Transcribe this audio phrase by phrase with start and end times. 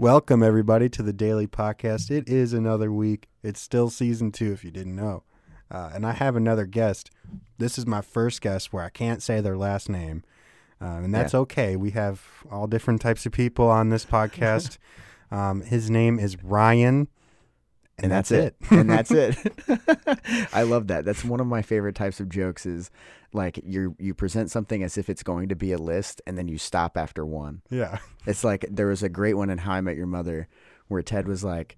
[0.00, 2.10] Welcome, everybody, to the Daily Podcast.
[2.10, 3.28] It is another week.
[3.42, 5.24] It's still season two, if you didn't know.
[5.70, 7.10] Uh, and I have another guest.
[7.58, 10.24] This is my first guest where I can't say their last name.
[10.80, 11.76] Uh, and that's okay.
[11.76, 14.78] We have all different types of people on this podcast.
[15.30, 17.08] um, his name is Ryan.
[18.02, 18.56] And, that's, it.
[18.70, 19.36] and that's it.
[20.52, 21.04] I love that.
[21.04, 22.90] That's one of my favorite types of jokes is
[23.32, 26.48] like you you present something as if it's going to be a list and then
[26.48, 27.62] you stop after one.
[27.70, 27.98] yeah.
[28.26, 30.48] It's like there was a great one in How I Met Your Mother
[30.88, 31.76] where Ted was like,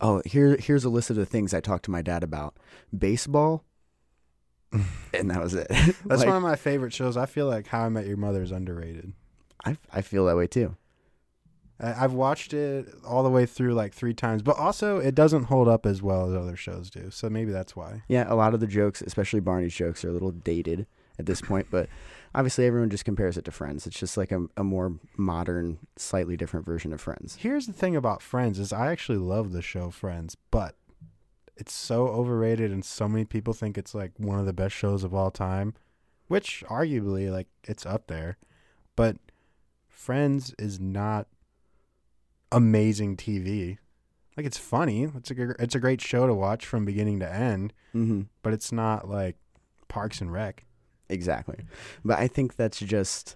[0.00, 2.56] "Oh, here here's a list of the things I talked to my dad about.
[2.96, 3.64] Baseball."
[5.14, 5.66] and that was it.
[5.68, 7.16] That's Like, one of my favorite shows.
[7.16, 9.12] I feel like How I Met Your Mother is underrated.
[9.64, 10.76] I I feel that way too.
[11.80, 15.68] I've watched it all the way through like three times, but also it doesn't hold
[15.68, 17.10] up as well as other shows do.
[17.10, 18.02] So maybe that's why.
[18.08, 20.86] Yeah, a lot of the jokes, especially Barney's jokes, are a little dated
[21.20, 21.88] at this point, but
[22.34, 23.86] obviously everyone just compares it to Friends.
[23.86, 27.36] It's just like a, a more modern, slightly different version of Friends.
[27.40, 30.74] Here's the thing about Friends is I actually love the show Friends, but
[31.56, 35.04] it's so overrated and so many people think it's like one of the best shows
[35.04, 35.74] of all time,
[36.26, 38.36] which arguably like it's up there.
[38.96, 39.16] But
[39.88, 41.26] Friends is not
[42.52, 43.78] amazing TV.
[44.36, 45.04] Like it's funny.
[45.16, 48.22] It's a it's a great show to watch from beginning to end, Mm-hmm.
[48.42, 49.36] but it's not like
[49.88, 50.64] Parks and Rec.
[51.08, 51.64] Exactly.
[52.04, 53.34] But I think that's just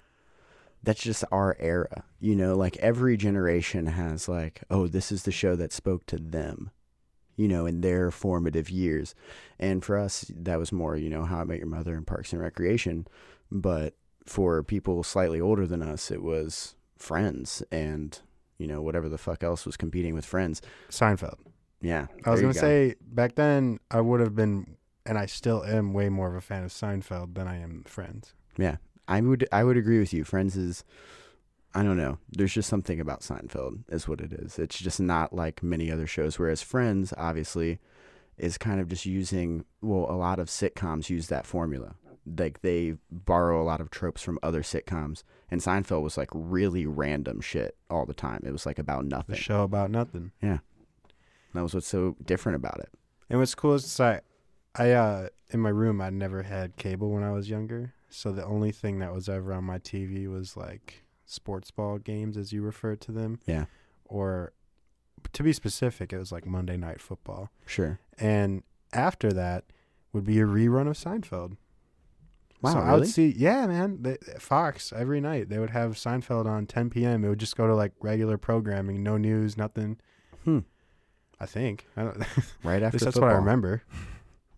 [0.83, 2.05] that's just our era.
[2.21, 6.17] You know, like every generation has like, oh, this is the show that spoke to
[6.17, 6.71] them.
[7.35, 9.15] You know, in their formative years.
[9.59, 12.33] And for us, that was more, you know, How I Met Your Mother and Parks
[12.33, 13.07] and Recreation.
[13.51, 13.95] But
[14.27, 18.21] for people slightly older than us, it was Friends and,
[18.63, 20.63] you know, whatever the fuck else was competing with Friends.
[20.89, 21.39] Seinfeld.
[21.81, 22.07] Yeah.
[22.25, 22.61] I was gonna go.
[22.61, 26.41] say back then I would have been, and I still am way more of a
[26.41, 28.35] fan of Seinfeld than I am Friends.
[28.57, 28.77] Yeah,
[29.09, 30.23] I would I would agree with you.
[30.23, 30.85] Friends is
[31.75, 32.19] I don't know.
[32.31, 34.59] There's just something about Seinfeld is what it is.
[34.59, 36.39] It's just not like many other shows.
[36.39, 37.81] Whereas Friends, obviously,
[38.37, 41.97] is kind of just using well, a lot of sitcoms use that formula.
[42.25, 45.23] Like they borrow a lot of tropes from other sitcoms.
[45.51, 48.43] And Seinfeld was like really random shit all the time.
[48.45, 49.37] It was like about The nothing.
[49.37, 50.33] show about nothing.
[50.41, 50.59] Yeah,
[51.55, 52.91] that was what's so different about it.
[53.29, 54.21] And what's cool is I,
[54.75, 58.45] I uh, in my room I never had cable when I was younger, so the
[58.45, 62.63] only thing that was ever on my TV was like sports ball games, as you
[62.63, 63.39] refer to them.
[63.47, 63.65] Yeah.
[64.05, 64.53] Or,
[65.33, 67.99] to be specific, it was like Monday Night Football, Sure.
[68.19, 68.63] and
[68.93, 69.65] after that
[70.13, 71.57] would be a rerun of Seinfeld.
[72.63, 73.01] Wow, so I really?
[73.01, 77.25] would see, yeah, man, the, Fox every night they would have Seinfeld on 10 p.m.
[77.25, 79.99] It would just go to like regular programming, no news, nothing.
[80.45, 80.61] Hmm.
[81.41, 81.87] I think.
[81.97, 82.17] I don't,
[82.63, 83.23] Right after that's football.
[83.23, 83.83] what I remember.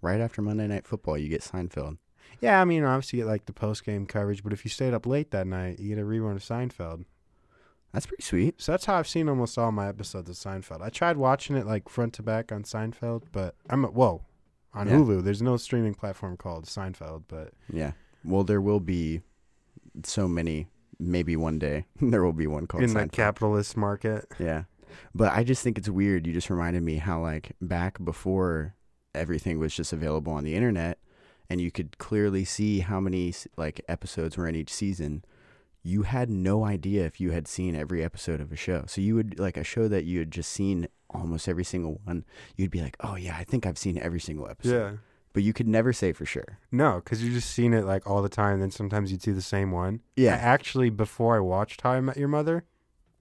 [0.02, 1.96] Right after Monday Night Football, you get Seinfeld.
[2.40, 4.92] Yeah, I mean, obviously you get like the post game coverage, but if you stayed
[4.92, 7.06] up late that night, you get a rerun of Seinfeld.
[7.94, 8.60] That's pretty sweet.
[8.60, 10.82] So that's how I've seen almost all my episodes of Seinfeld.
[10.82, 14.22] I tried watching it like front to back on Seinfeld, but I'm whoa
[14.74, 14.94] on Yeah.
[14.96, 15.22] Hulu.
[15.22, 17.92] There's no streaming platform called Seinfeld, but Yeah.
[18.24, 19.20] Well, there will be
[20.02, 20.68] so many.
[20.98, 24.64] Maybe one day there will be one called in the capitalist market, Yeah.
[25.14, 26.26] But I just think it's weird.
[26.26, 28.74] You just reminded me how like back before
[29.14, 30.98] everything was just available on the internet
[31.50, 35.24] and you could clearly see how many like episodes were in each season.
[35.82, 38.84] You had no idea if you had seen every episode of a show.
[38.86, 42.24] So you would like a show that you had just seen almost every single one.
[42.56, 44.96] You'd be like, "Oh yeah, I think I've seen every single episode." yeah.
[45.32, 46.58] But you could never say for sure.
[46.70, 48.60] No, because you've just seen it like all the time.
[48.60, 50.00] Then sometimes you'd see the same one.
[50.16, 50.34] I Yeah.
[50.36, 52.64] actually, before I watched How I Met Your Mother,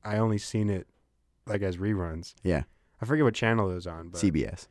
[0.03, 0.87] I only seen it
[1.47, 2.35] like as reruns.
[2.43, 2.63] Yeah.
[3.01, 4.67] I forget what channel it was on, but CBS.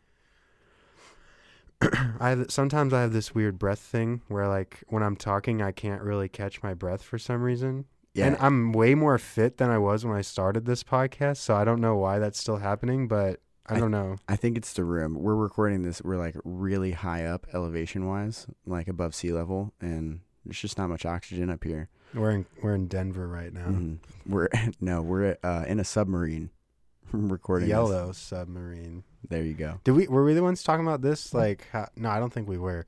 [2.21, 5.73] I have, sometimes I have this weird breath thing where like when I'm talking, I
[5.73, 7.87] can't really catch my breath for some reason.
[8.15, 8.27] Yeah.
[8.27, 11.65] And I'm way more fit than I was when I started this podcast, so I
[11.65, 14.17] don't know why that's still happening, but I I- don't know.
[14.29, 15.15] I think it's the room.
[15.15, 16.03] We're recording this.
[16.03, 20.89] We're like really high up elevation wise, like above sea level, and there's just not
[20.89, 21.89] much oxygen up here.
[22.15, 23.69] We're in we're in Denver right now.
[23.69, 23.99] Mhm.
[24.27, 24.49] We're
[24.81, 26.51] no, we're uh, in a submarine
[27.13, 27.69] recording.
[27.69, 27.73] this.
[27.75, 29.05] Yellow submarine.
[29.31, 29.81] There you go.
[29.85, 31.33] Did we were we the ones talking about this?
[31.33, 32.85] Like, how, no, I don't think we were.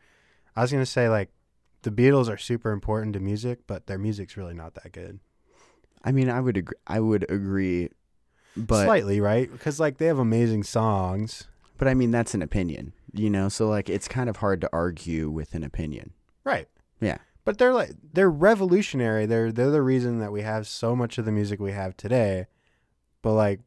[0.56, 1.31] I was gonna say like,
[1.85, 5.21] the Beatles are super important to music, but their music's really not that good.
[6.03, 6.77] I mean, I would agree.
[6.87, 7.89] I would agree,
[8.57, 9.51] but Slightly, right?
[9.51, 11.49] Because like they have amazing songs.
[11.79, 13.49] but I mean that's an opinion, you know.
[13.49, 16.13] So like, it's kind of hard to argue with an opinion.
[16.45, 16.69] Right.
[17.01, 17.19] Yeah.
[17.45, 19.27] But they're like they're revolutionary.
[19.27, 22.47] They're they're the reason that we have so much of the music we have today.
[23.23, 23.61] But like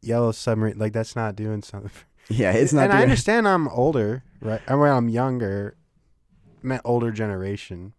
[0.00, 1.90] Yellow Submarine, like that's not doing something.
[2.30, 2.84] Yeah, it's not.
[2.84, 4.60] And I understand I'm older, right?
[4.68, 5.77] I mean, I'm younger,
[6.62, 7.92] meant older generation.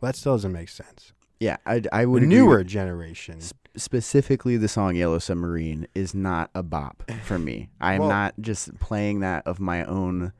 [0.00, 1.12] That still doesn't make sense.
[1.40, 3.40] Yeah, I, I would newer generation.
[3.76, 7.68] specifically the song Yellow Submarine is not a bop for me.
[7.80, 10.32] I am Well- not just playing that of my own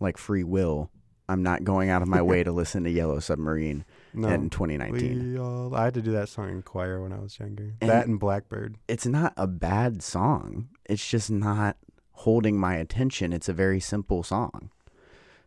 [0.00, 0.90] like free will.
[1.28, 4.28] I'm not going out of my way to listen to Yellow Submarine No.
[4.28, 5.38] in 2019.
[5.38, 7.74] All, I had to do that song in choir when I was younger.
[7.80, 8.76] And- that and Blackbird.
[8.88, 10.68] It's not a bad song.
[10.84, 11.76] It's just not
[12.10, 13.32] holding my attention.
[13.32, 14.70] It's a very simple song.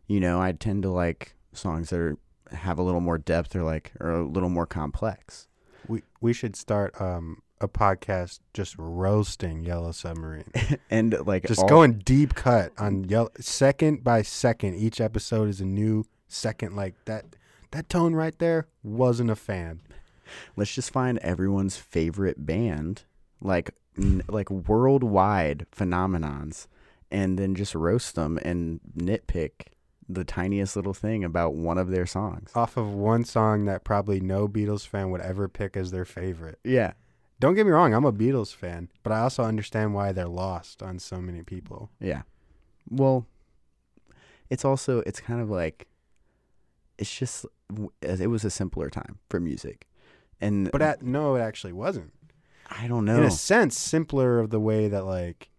[0.08, 2.18] You know, I tend to like songs that are
[2.52, 5.48] have a little more depth or like or a little more complex.
[5.88, 10.52] We we should start um a podcast just roasting Yellow Submarine.
[10.92, 14.76] And like just all- going deep cut on yellow second by second.
[14.76, 17.26] Each episode is a new second like that
[17.72, 19.82] that tone right there wasn't a fan.
[20.56, 23.04] let's just find everyone's favorite band,
[23.42, 26.68] like n- like worldwide phenomenons,
[27.12, 29.68] and then just roast them and nitpick
[30.08, 32.52] the tiniest little thing about one of their songs.
[32.56, 36.60] Off of one song that probably no Beatles fan would ever pick as their favorite.
[36.64, 36.94] Yeah,
[37.40, 40.84] Don't get me wrong, I'm a Beatles fan, but I also understand why they're lost
[40.84, 41.90] on so many people.
[42.00, 42.22] yeah.
[42.90, 43.26] Well,
[44.52, 45.88] it's also it's kind of like
[47.00, 47.46] it's just
[48.02, 49.88] it was a simpler time for music,
[50.40, 52.14] and But at, no, it actually wasn't.
[52.70, 53.18] I don't know.
[53.18, 55.50] in a sense simpler of the way that like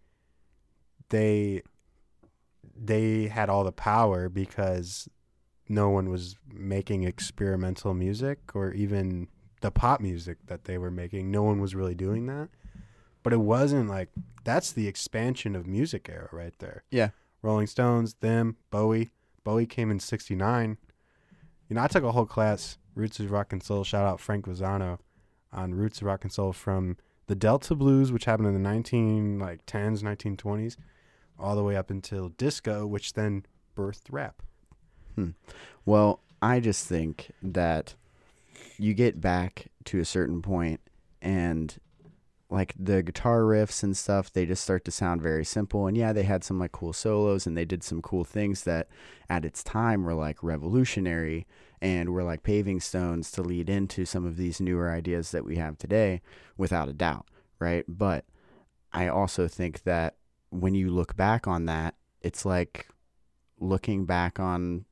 [1.09, 1.63] they
[2.79, 5.09] they had all the power because
[5.69, 9.27] no one was making experimental music or even
[9.61, 11.31] the pop music that they were making.
[11.31, 12.49] No one was really doing that.
[13.23, 14.09] But it wasn't like
[14.43, 16.83] that's the expansion of music era right there.
[16.91, 17.09] Yeah.
[17.41, 19.11] rolling stones them bowie.
[19.43, 20.77] Bowie came in 69
[21.69, 23.83] you know i took a whole class roots of rock and soul.
[23.83, 24.99] Shout out frank Vazano
[25.53, 26.97] on roots of rock and soul from
[27.27, 30.77] the Delta blues, which happened in the 19 like 10s, 1920s,
[31.39, 33.45] all the way up until disco, which then
[33.75, 34.41] birthed rap.
[35.15, 35.31] Hmm.
[35.85, 37.95] Well, I just think that
[38.77, 40.81] you get back to a certain point
[41.21, 41.77] and
[42.49, 45.87] like the guitar riffs and stuff, they just start to sound very simple.
[45.87, 48.87] And yeah, they had some like cool solos and they did some cool things that
[49.29, 51.45] at its time were like revolutionary
[51.81, 55.57] and were like paving stones to lead into some of these newer ideas that we
[55.57, 56.21] have today,
[56.57, 57.27] without a doubt,
[57.59, 57.83] right?
[57.87, 58.25] But
[58.93, 60.15] I also think that
[60.49, 62.87] when you look back on that, it's like
[63.59, 64.85] looking back on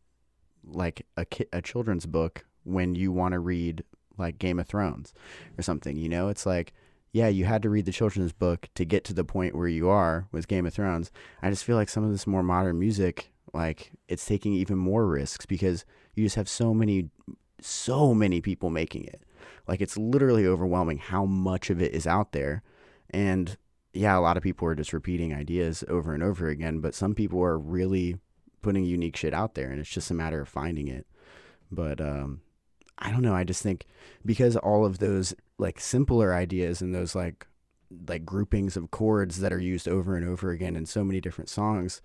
[0.64, 3.84] like a ki- a children's book when you want to read
[4.18, 5.14] like Game of Thrones
[5.58, 5.98] or something.
[5.98, 6.74] You know, it's like
[7.16, 9.88] yeah, you had to read the children's book to get to the point where you
[9.88, 11.12] are with Game of Thrones.
[11.42, 15.08] I just feel like some of this more modern music, like it's taking even more
[15.08, 17.10] risks because you just have so many,
[17.62, 19.24] so many people making it.
[19.66, 22.64] Like it's literally overwhelming how much of it is out there,
[23.12, 23.56] and
[23.96, 27.16] yeah, a lot of people are just repeating ideas over and over again, but some
[27.16, 28.18] people are really
[28.62, 31.06] putting unique shit out there and it's just a matter of finding it.
[31.72, 32.42] But um
[32.98, 33.86] I don't know, I just think
[34.26, 37.48] because all of those like simpler ideas and those like
[38.08, 41.50] like groupings of chords that are used over and over again in so many different
[41.50, 42.02] songs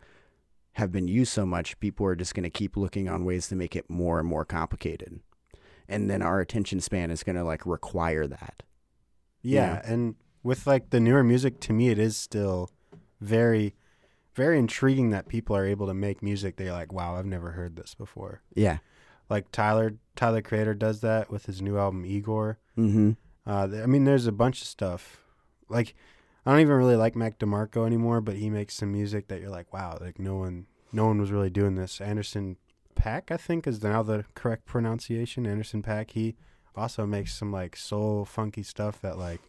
[0.75, 3.57] have been used so much, people are just going to keep looking on ways to
[3.57, 5.21] make it more and more complicated.
[5.89, 8.63] And then our attention span is going to like require that.
[9.43, 12.71] Yeah, and with like the newer music, to me, it is still
[13.21, 13.75] very,
[14.35, 16.57] very intriguing that people are able to make music.
[16.57, 18.43] They're like, wow, I've never heard this before.
[18.55, 18.79] Yeah.
[19.29, 22.59] Like Tyler, Tyler Creator does that with his new album Igor.
[22.77, 23.17] Mhm.
[23.47, 25.23] Uh, I mean, there's a bunch of stuff.
[25.69, 25.95] Like,
[26.45, 29.51] I don't even really like Mac DeMarco anymore, but he makes some music that you're
[29.51, 32.01] like, wow, like no one, no one was really doing this.
[32.01, 32.57] Anderson
[32.97, 35.47] .Paak, I think, is now the correct pronunciation.
[35.47, 36.11] Anderson .Paak.
[36.11, 36.37] He
[36.75, 39.41] also makes some like soul funky stuff that like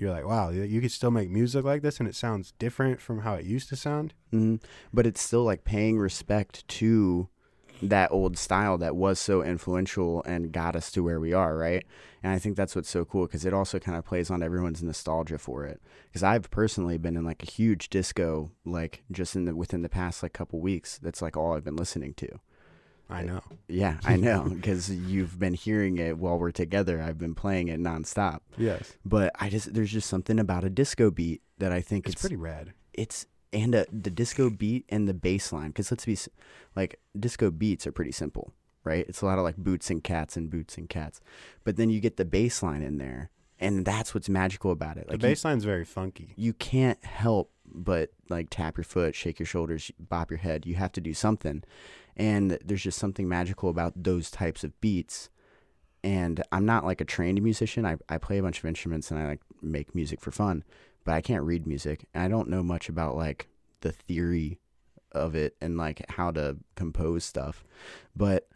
[0.00, 3.20] you're like, wow, you, could still make music like this, and it sounds different from
[3.20, 4.14] how it used to sound.
[4.30, 4.56] hmm
[4.94, 7.28] But it's still like paying respect to
[7.82, 11.84] that old style that was so influential and got us to where we are, right?
[12.22, 14.82] And I think that's what's so cool because it also kind of plays on everyone's
[14.82, 15.80] nostalgia for it.
[16.08, 19.88] Because I've personally been in like a huge disco, like just in the within the
[19.88, 20.98] past like couple weeks.
[20.98, 22.40] That's like all I've been listening to.
[23.10, 23.40] I know.
[23.68, 27.02] Yeah, I know because you've been hearing it while we're together.
[27.02, 28.40] I've been playing it nonstop.
[28.56, 32.14] Yes, But I just there's just something about a disco beat that I think it's,
[32.14, 32.72] it's pretty rad.
[32.92, 36.16] it's and uh, the disco beat and the bass line because let's be
[36.76, 38.52] like disco beats are pretty simple
[38.84, 41.20] right it's a lot of like boots and cats and boots and cats
[41.64, 45.08] but then you get the bass line in there and that's what's magical about it
[45.08, 46.32] like the bass line's very funky.
[46.36, 50.76] you can't help but like tap your foot shake your shoulders bop your head you
[50.76, 51.62] have to do something
[52.20, 55.30] and there's just something magical about those types of beats.
[56.04, 57.84] And i'm not like a trained musician.
[57.84, 60.64] I, I play a bunch of instruments and i like make music for fun
[61.04, 62.06] but i can't read music.
[62.14, 63.48] And i don't know much about like
[63.80, 64.58] the theory
[65.12, 67.64] of it and like how to compose stuff
[68.14, 68.46] but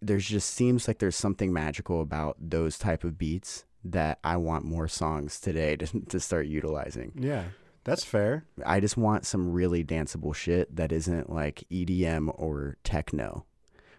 [0.00, 4.64] there's just seems like there's something magical about those type of beats that I want
[4.64, 7.12] more songs today to to start utilizing.
[7.14, 7.44] Yeah,
[7.84, 8.44] that's fair.
[8.64, 13.44] I just want some really danceable shit that isn't like EDM or techno,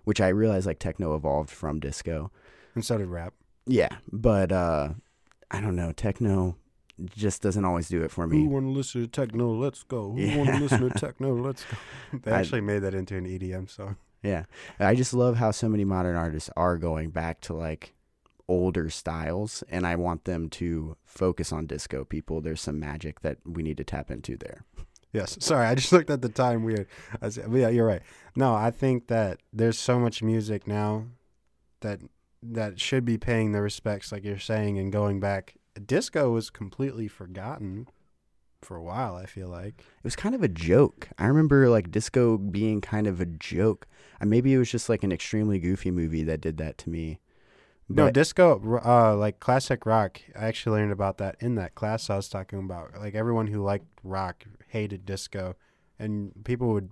[0.04, 2.32] which I realize like techno evolved from disco.
[2.76, 3.34] And so did rap.
[3.66, 4.90] Yeah, but uh
[5.52, 6.58] I don't know, techno
[7.16, 8.38] just doesn't always do it for me.
[8.44, 9.52] Who want to listen to techno?
[9.54, 10.12] Let's go.
[10.12, 10.38] Who Yeah.
[10.38, 11.34] want to listen to techno?
[11.36, 11.78] Let's go.
[12.24, 13.98] They I- actually made that into an EDM song.
[14.22, 14.46] Yeah.
[14.80, 17.94] I just love how so many modern artists are going back to like
[18.48, 22.42] older styles and I want them to focus on disco people.
[22.42, 24.66] There's some magic that we need to tap into there.
[25.12, 25.38] Yes.
[25.40, 26.88] Sorry, I just looked at the time weird.
[27.22, 28.02] I said, yeah, you're right.
[28.36, 31.06] No, I think that there's so much music now
[31.82, 32.00] that
[32.42, 35.56] that should be paying the respects, like you're saying, and going back.
[35.86, 37.88] Disco was completely forgotten
[38.62, 39.16] for a while.
[39.16, 39.80] I feel like.
[39.80, 41.10] It was kind of a joke.
[41.18, 43.88] I remember like disco being kind of a joke.
[44.22, 47.20] Maybe it was just like an extremely goofy movie that did that to me.
[47.90, 50.22] No, But disco, uh, like classic rock.
[50.38, 52.92] I actually learned about that in that class I was talking about.
[52.98, 55.56] Like everyone who liked rock hated disco,
[56.00, 56.90] and people would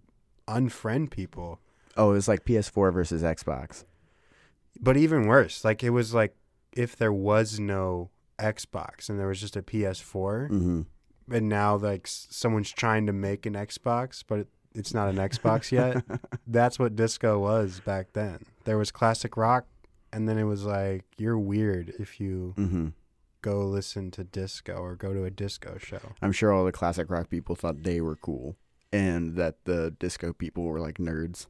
[0.48, 1.60] unfriend people.
[1.98, 3.86] oh, it was like PS4 versus Xbox.
[4.80, 6.36] But even worse, like it was like
[6.74, 10.82] if there was no Xbox and there was just a PS4, hmm
[11.30, 15.72] and now like someone's trying to make an Xbox, but it, it's not an Xbox
[15.72, 16.04] yet.
[16.48, 18.40] That's what disco was back then.
[18.66, 19.66] There was classic rock,
[20.14, 22.90] and then it was like you're weird if you hmm
[23.42, 26.14] go listen to disco or go to a disco show.
[26.22, 28.56] I'm sure all the classic rock people thought they were cool
[28.94, 31.48] and that the disco people were like nerds.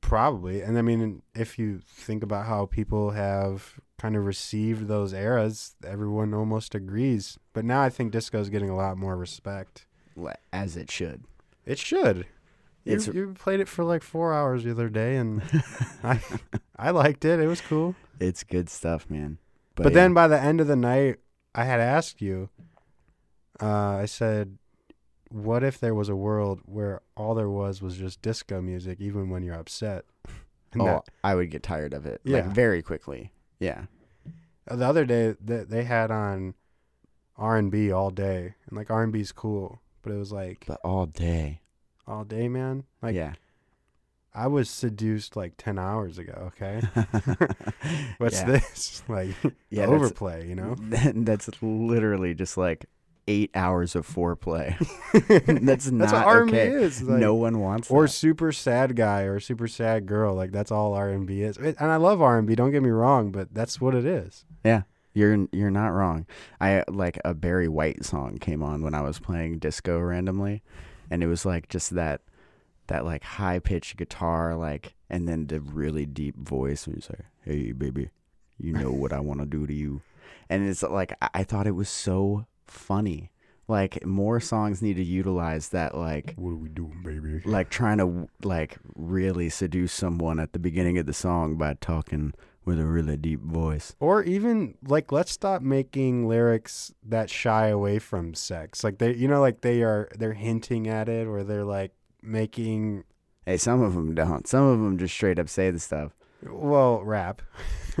[0.00, 0.62] Probably.
[0.62, 5.74] And I mean, if you think about how people have kind of received those eras,
[5.84, 7.38] everyone almost agrees.
[7.52, 9.86] But now I think disco is getting a lot more respect.
[10.52, 11.24] As it should.
[11.64, 12.26] It should.
[12.86, 15.42] You, you played it for like four hours the other day, and
[16.04, 16.20] I,
[16.78, 17.40] I liked it.
[17.40, 17.94] It was cool.
[18.20, 19.38] It's good stuff, man.
[19.74, 19.94] But, yeah.
[19.94, 21.16] then by the end of the night,
[21.54, 22.48] I had asked you.
[23.60, 24.58] Uh, I said,
[25.30, 29.30] "What if there was a world where all there was was just disco music, even
[29.30, 30.04] when you're upset?"
[30.72, 32.20] And oh, that- I would get tired of it.
[32.24, 32.52] Like Yeah.
[32.52, 33.32] very quickly.
[33.58, 33.86] Yeah.
[34.66, 36.54] the other day, they, they had on
[37.36, 40.64] R and B all day, and like R and B's cool, but it was like
[40.66, 41.60] But all day.
[42.06, 42.84] All day, man.
[43.02, 43.32] Like yeah.
[44.34, 46.52] I was seduced like ten hours ago.
[46.60, 46.82] Okay,
[48.18, 49.02] what's this?
[49.08, 49.30] Like
[49.70, 50.74] Yeah, overplay, you know?
[50.78, 52.86] That's literally just like
[53.28, 54.76] eight hours of foreplay.
[55.64, 56.68] That's not That's what R and B okay.
[56.70, 57.02] is.
[57.02, 58.08] like- no one wants or that.
[58.08, 60.34] super sad guy or super sad girl.
[60.34, 61.56] Like that's all R and B is.
[61.56, 62.54] And I love R and B.
[62.54, 64.44] Don't get me wrong, but that's what it is.
[64.64, 64.82] Yeah,
[65.14, 66.26] you're you're not wrong.
[66.60, 70.62] I like a Barry White song came on when I was playing disco randomly,
[71.10, 72.20] and it was like just that
[72.88, 76.86] that like high pitched guitar like, and then the really deep voice.
[76.86, 78.10] And he's like, "Hey baby,
[78.58, 80.02] you know what I want to do to you,"
[80.48, 83.30] and it's like I, I thought it was so funny.
[83.68, 87.42] Like more songs need to utilize that like What are we doing, baby?
[87.44, 92.32] like trying to like really seduce someone at the beginning of the song by talking
[92.66, 93.94] with a really deep voice.
[94.00, 98.84] Or even like, let's stop making lyrics that shy away from sex.
[98.84, 103.04] Like they, you know, like they are they're hinting at it, or they're like making
[103.46, 104.46] Hey, some of them don't.
[104.48, 106.12] Some of them just straight up say the stuff.
[106.42, 107.40] well rap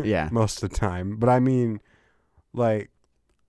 [0.02, 0.28] Yeah.
[0.32, 1.16] most of the time.
[1.16, 1.80] But I mean,
[2.52, 2.90] like,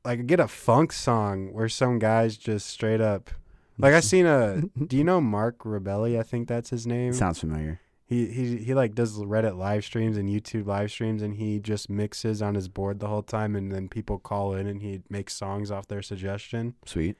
[0.05, 3.31] like get a funk song where some guys just straight up.
[3.79, 4.61] Like I seen a.
[4.85, 6.19] do you know Marc Rebillet?
[6.19, 7.13] I think that's his name.
[7.13, 7.79] Sounds familiar.
[8.07, 11.89] He he he like does Reddit live streams and YouTube live streams, and he just
[11.89, 15.35] mixes on his board the whole time, and then people call in, and he makes
[15.35, 16.75] songs off their suggestion.
[16.85, 17.17] Sweet.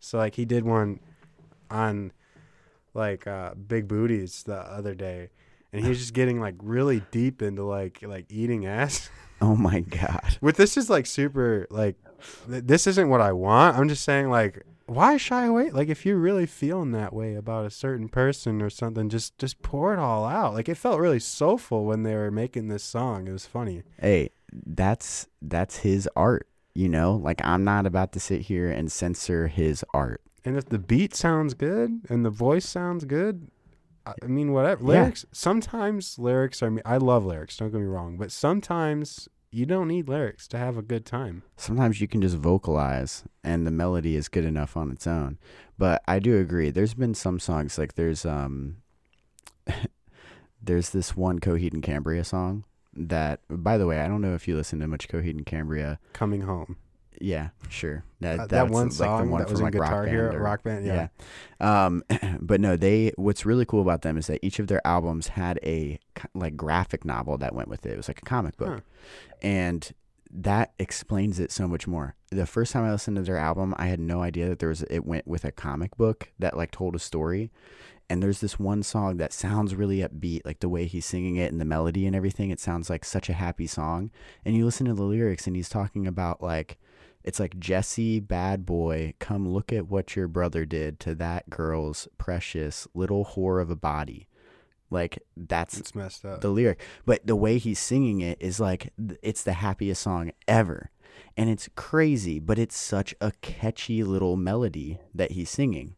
[0.00, 1.00] So like he did one
[1.70, 2.12] on
[2.94, 5.28] like uh big booties the other day,
[5.70, 9.10] and he was just getting like really deep into like like eating ass.
[9.42, 10.38] Oh my god.
[10.40, 11.96] With this is like super like
[12.48, 13.76] th- this isn't what I want.
[13.76, 15.70] I'm just saying like why shy away?
[15.70, 19.62] Like if you're really feeling that way about a certain person or something, just just
[19.62, 20.54] pour it all out.
[20.54, 23.26] Like it felt really soulful when they were making this song.
[23.28, 23.82] It was funny.
[23.98, 26.48] Hey, that's that's his art.
[26.74, 30.22] You know, like I'm not about to sit here and censor his art.
[30.44, 33.48] And if the beat sounds good and the voice sounds good,
[34.06, 34.82] I mean whatever.
[34.82, 35.02] Yeah.
[35.02, 39.66] Lyrics sometimes lyrics are me I love lyrics, don't get me wrong, but sometimes you
[39.66, 41.42] don't need lyrics to have a good time.
[41.56, 45.38] Sometimes you can just vocalize and the melody is good enough on its own.
[45.78, 46.70] But I do agree.
[46.70, 48.78] There's been some songs like there's um
[50.62, 54.48] there's this one Coheed and Cambria song that by the way, I don't know if
[54.48, 55.98] you listen to much Coheed and Cambria.
[56.14, 56.76] Coming home.
[57.22, 58.04] Yeah, sure.
[58.20, 60.08] That, Uh, that that's one like song one that was from in like Guitar rock
[60.08, 60.84] Hero, rock band.
[60.84, 61.08] Yeah.
[61.60, 61.84] Yeah.
[61.86, 62.02] Um,
[62.40, 63.12] but no, they.
[63.16, 65.98] What's really cool about them is that each of their albums had a
[66.34, 67.92] like graphic novel that went with it.
[67.92, 68.80] It was like a comic book, Huh.
[69.40, 69.92] and
[70.34, 72.14] that explains it so much more.
[72.30, 74.82] The first time I listened to their album, I had no idea that there was
[74.84, 77.50] it went with a comic book that like told a story.
[78.10, 81.50] And there's this one song that sounds really upbeat, like the way he's singing it
[81.50, 82.50] and the melody and everything.
[82.50, 84.10] It sounds like such a happy song.
[84.44, 86.78] And you listen to the lyrics, and he's talking about like
[87.24, 92.08] it's like Jesse, bad boy, come look at what your brother did to that girl's
[92.18, 94.28] precious little whore of a body.
[94.90, 96.40] Like that's It's messed up.
[96.42, 100.90] the lyric, but the way he's singing it is like it's the happiest song ever.
[101.36, 105.96] And it's crazy, but it's such a catchy little melody that he's singing.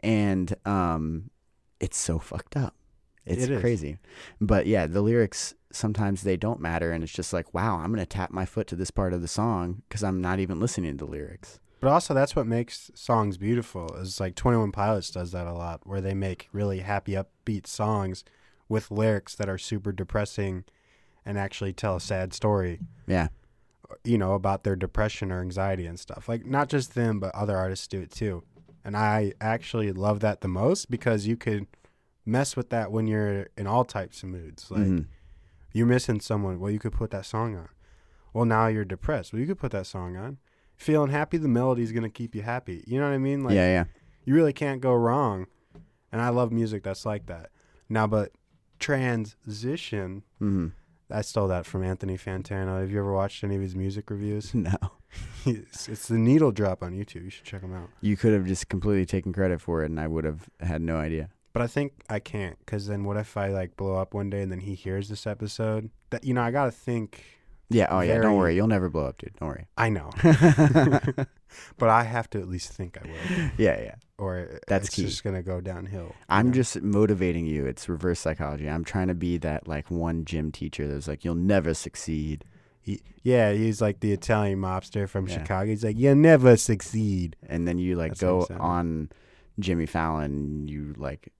[0.00, 1.30] And um
[1.78, 2.74] it's so fucked up.
[3.24, 3.98] It's It crazy.
[4.40, 7.98] But yeah, the lyrics sometimes they don't matter and it's just like, wow, I'm going
[8.00, 10.96] to tap my foot to this part of the song cuz I'm not even listening
[10.98, 11.58] to the lyrics.
[11.80, 13.94] But also, that's what makes songs beautiful.
[13.96, 17.66] Is like Twenty One Pilots does that a lot, where they make really happy, upbeat
[17.66, 18.24] songs
[18.70, 20.64] with lyrics that are super depressing,
[21.26, 22.80] and actually tell a sad story.
[23.06, 23.28] Yeah.
[24.02, 26.26] You know about their depression or anxiety and stuff.
[26.26, 28.42] Like not just them, but other artists do it too.
[28.82, 31.66] And I actually love that the most because you could
[32.24, 34.70] mess with that when you're in all types of moods.
[34.70, 35.06] Like Mhm.
[35.74, 37.68] You're missing someone, well, you could put that song on.
[38.32, 39.32] Well, now you're depressed.
[39.32, 40.38] Well, you could put that song on.
[40.76, 42.82] Feeling happy, the melody's gonna keep you happy.
[42.86, 43.44] You know what I mean?
[43.44, 43.84] Like yeah, yeah.
[44.24, 45.46] you really can't go wrong.
[46.10, 47.50] And I love music that's like that.
[47.88, 48.32] Now, but
[48.78, 50.72] transition, Mhm.
[51.10, 52.80] I stole that from Anthony Fantano.
[52.80, 54.52] Have you ever watched any of his music reviews?
[54.54, 54.76] No.
[55.46, 57.22] it's, it's the Needle Drop on YouTube.
[57.24, 57.88] You should check him out.
[58.00, 60.96] You could have just completely taken credit for it and I would have had no
[60.96, 61.28] idea.
[61.54, 64.42] But I think I can't, because then what if I like blow up one day
[64.42, 65.88] and then he hears this episode?
[66.10, 67.24] That you know, I gotta think.
[67.70, 68.54] Yeah, oh yeah, don't worry.
[68.54, 69.32] You'll never blow up, dude.
[69.40, 69.66] Don't worry.
[69.78, 70.10] I know,
[71.78, 73.94] but I have to at least think I will, yeah, yeah.
[74.18, 75.04] or That's it's key.
[75.06, 76.14] just gonna go downhill.
[76.28, 76.52] I'm know?
[76.54, 77.66] just motivating you.
[77.66, 78.68] It's reverse psychology.
[78.68, 82.44] I'm trying to be that like one gym teacher that's like, you'll never succeed.
[82.80, 85.38] He, yeah, he's like the Italian mobster from Yeah.
[85.38, 85.70] Chicago.
[85.70, 87.36] He's like, you'll never succeed.
[87.48, 89.08] And then you like That's go on
[89.58, 90.68] Jimmy Fallon.
[90.68, 91.32] You like,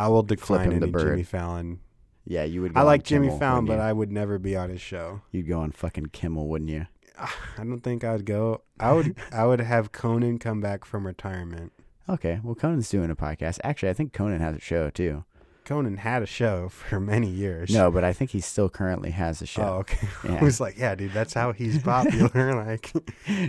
[0.00, 1.10] I will decline him the any bird.
[1.10, 1.80] Jimmy Fallon.
[2.24, 2.72] yeah, you would.
[2.74, 5.20] Go I like Jimmy Kimmel, Fallon, but I would never be on his show.
[5.30, 5.38] you?
[5.40, 6.86] you'd go on fucking Kimmel, wouldn't you?
[7.18, 8.62] Ah, I don't think I'd go.
[8.78, 9.14] I would.
[9.30, 11.72] I would have Conan come back from retirement.
[12.08, 13.60] Okay, well, Conan's doing a podcast.
[13.62, 15.24] Actually, I think Conan has a show too.
[15.70, 17.70] Conan had a show for many years.
[17.72, 19.62] No, but I think he still currently has a show.
[19.62, 20.08] Oh, okay.
[20.28, 22.54] I was like, yeah, dude, that's how he's popular.
[22.66, 22.92] like,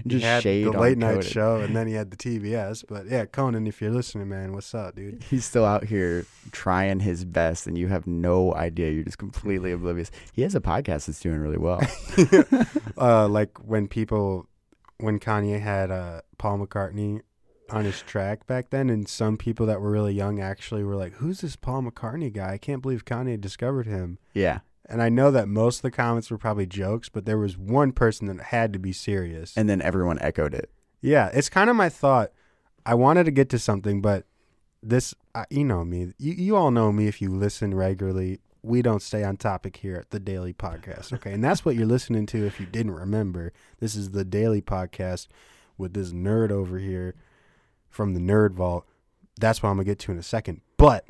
[0.05, 1.21] Just had shade the late night Conan.
[1.23, 2.83] show, and then he had the TBS.
[2.87, 5.23] But yeah, Conan, if you're listening, man, what's up, dude?
[5.31, 8.91] He's still out here trying his best, and you have no idea.
[8.91, 10.11] You're just completely oblivious.
[10.31, 11.81] He has a podcast that's doing really well.
[12.99, 14.47] uh, like when people,
[14.99, 17.21] when Kanye had uh, Paul McCartney
[17.71, 21.13] on his track back then, and some people that were really young actually were like,
[21.15, 22.53] "Who's this Paul McCartney guy?
[22.53, 26.29] I can't believe Kanye discovered him." yeah, And I know that most of the comments
[26.29, 29.55] were probably jokes, but there was one person that had to be serious.
[29.57, 30.69] and then everyone echoed it.
[31.01, 32.31] yeah, it's kind of my thought.
[32.85, 34.25] I wanted to get to something, but
[34.83, 36.13] this, I, you know me.
[36.17, 38.39] You, you all know me if you listen regularly.
[38.63, 41.33] We don't stay on topic here at the Daily Podcast, okay?
[41.33, 43.53] and that's what you're listening to if you didn't remember.
[43.79, 45.27] This is the Daily Podcast
[45.77, 47.15] with this nerd over here
[47.91, 48.87] from the Nerd Vault.
[49.39, 50.61] That's what I'm to get to in a second.
[50.77, 51.05] But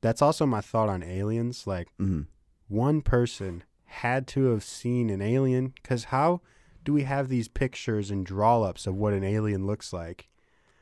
[0.00, 1.66] that's also my thought on aliens.
[1.66, 2.22] Like, hmm
[2.68, 6.40] one person had to have seen an alien because how
[6.84, 10.28] do we have these pictures and draw ups of what an alien looks like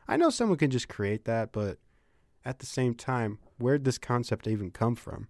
[0.06, 1.78] i know someone can just create that but
[2.44, 5.28] at the same time where'd this concept even come from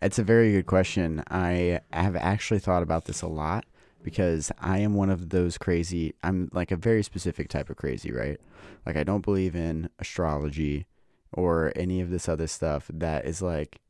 [0.00, 1.24] It's a very good question.
[1.28, 3.64] I have actually thought about this a lot
[4.02, 6.14] because I am one of those crazy.
[6.22, 8.40] I'm like a very specific type of crazy, right?
[8.86, 10.86] Like I don't believe in astrology
[11.32, 13.80] or any of this other stuff that is like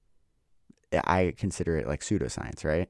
[0.93, 2.89] I consider it like pseudoscience, right?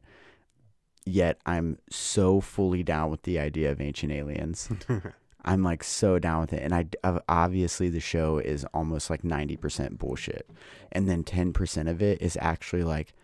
[1.04, 4.68] Yet I'm so fully down with the idea of ancient aliens.
[5.44, 6.62] I'm like so down with it.
[6.62, 6.86] And I
[7.28, 10.48] obviously the show is almost like 90% bullshit.
[10.92, 13.14] And then 10% of it is actually like,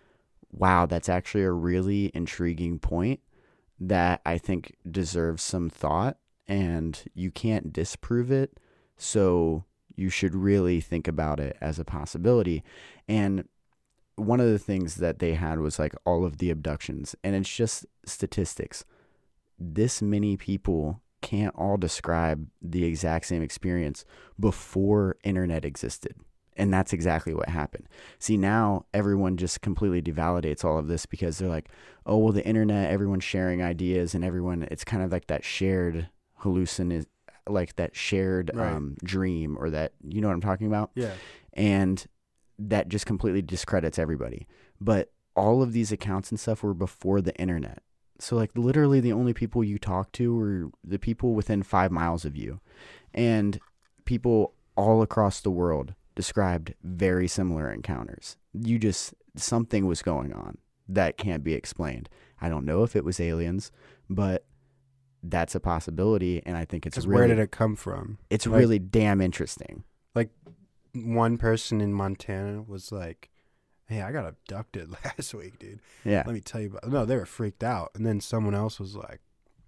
[0.53, 3.21] wow, that's actually a really intriguing point
[3.81, 8.59] that I think deserves some thought and you can't disprove it.
[8.97, 9.65] So
[9.97, 12.63] you should really think about it as a possibility.
[13.09, 13.49] And
[14.17, 17.55] one of the things that they had was like all of the abductions, and it's
[17.55, 18.85] just statistics.
[19.59, 24.05] This many people can't all describe the exact same experience
[24.39, 26.15] before internet existed.
[26.57, 27.89] And that's exactly what happened.
[28.19, 31.69] See, now everyone just completely devalidates all of this because they're like,
[32.07, 36.09] oh, well, the internet, everyone's sharing ideas and everyone, it's kind of like that shared
[36.43, 37.05] hallucin
[37.49, 38.73] like that shared Right.
[38.73, 41.13] um, dream or that you know what I'm talking about Yeah.
[41.53, 42.05] and
[42.59, 44.47] that just completely discredits everybody.
[44.81, 47.83] But all of these accounts and stuff were before the internet.
[48.21, 52.25] So like literally the only people you talk to were the people within 5 miles
[52.25, 52.61] of you.
[53.13, 53.59] And
[54.05, 58.37] people all across the world described very similar encounters.
[58.53, 62.09] You just something was going on that can't be explained.
[62.41, 63.73] I don't know if it was aliens,
[64.09, 64.45] but
[65.23, 68.19] that's a possibility and I think it's really where did it come from?
[68.31, 69.85] it's like- really damn interesting.
[70.15, 70.31] Like
[70.93, 73.31] one person in Montana was like,
[73.87, 75.81] "Hey, I got abducted last week, dude.
[76.05, 76.23] Yeah.
[76.27, 78.95] Let me tell you about." No, they were freaked out, and then someone else was
[78.95, 79.21] like,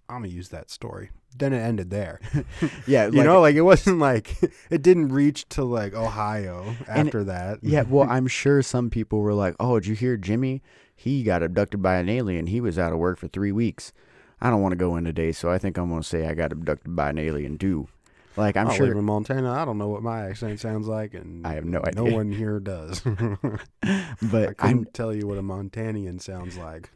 [0.07, 2.19] "I'm gonna use that story." Then it ended there.
[2.87, 4.35] Yeah, You know, like it wasn't like
[4.69, 7.59] it didn't reach to like Ohio And- after that.
[7.61, 10.61] Yeah, well, I'm sure some people were like, "Oh, did you hear Jimmy?
[10.95, 12.47] He got abducted by an alien.
[12.47, 13.93] He was out of work for three weeks.
[14.41, 16.51] I don't want to go in today, so I think I'm gonna say I got
[16.51, 17.87] abducted by an alien too."
[18.35, 18.85] Like, I'm I sure.
[18.85, 19.51] live in Montana.
[19.51, 22.03] I don't know what my accent sounds like, and I have no idea.
[22.03, 23.01] No one here does.
[23.01, 26.91] but I couldn't I'm tell you what a Montanian sounds like.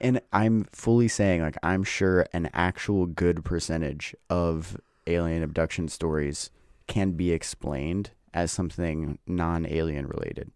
[0.00, 6.50] And I'm fully saying like I'm sure an actual good percentage of alien abduction stories
[6.86, 10.50] can be explained as something non-alien related.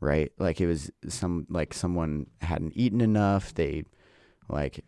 [0.00, 0.30] Right?
[0.38, 3.82] Like it was some like someone hadn't eaten enough, they
[4.48, 4.84] like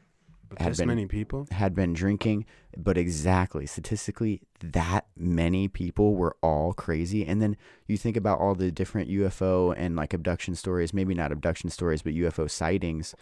[0.48, 1.46] But Had been- many people.
[1.50, 2.44] had been drinking,
[2.76, 7.24] but exactly statistically, that many people were all crazy.
[7.26, 7.56] And then
[7.88, 12.02] you think about all the different UFO and like abduction stories, maybe not abduction stories,
[12.02, 13.14] but UFO sightings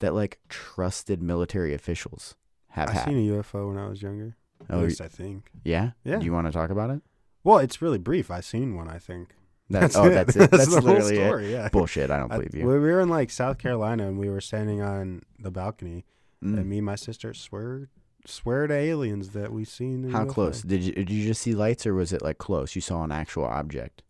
[0.00, 2.34] that like trusted military officials
[2.70, 3.04] have I had.
[3.06, 4.36] seen a UFO when I was younger.
[4.68, 5.50] At Oh, least I think.
[5.64, 5.90] yeah?
[6.04, 6.18] Yeah.
[6.18, 7.00] Do you want to talk about it?
[7.44, 8.30] Well, it's really brief.
[8.30, 8.88] I seen one.
[8.88, 9.28] I think.
[9.68, 10.50] That's, oh, that's it.
[10.50, 11.26] That's, the whole literally it.
[11.26, 11.52] story.
[11.52, 11.68] Yeah.
[11.68, 12.10] Bullshit.
[12.10, 12.66] I don't believe you.
[12.66, 16.04] we were in like South Carolina and we were standing on the balcony,
[16.42, 16.66] and Mm.
[16.66, 17.88] me and my sister swear
[18.26, 20.10] swear to aliens that we seen.
[20.10, 20.28] How UFO.
[20.30, 20.62] close?
[20.62, 22.74] Did you, did you just see lights or was it like close?
[22.74, 24.02] You saw an actual object?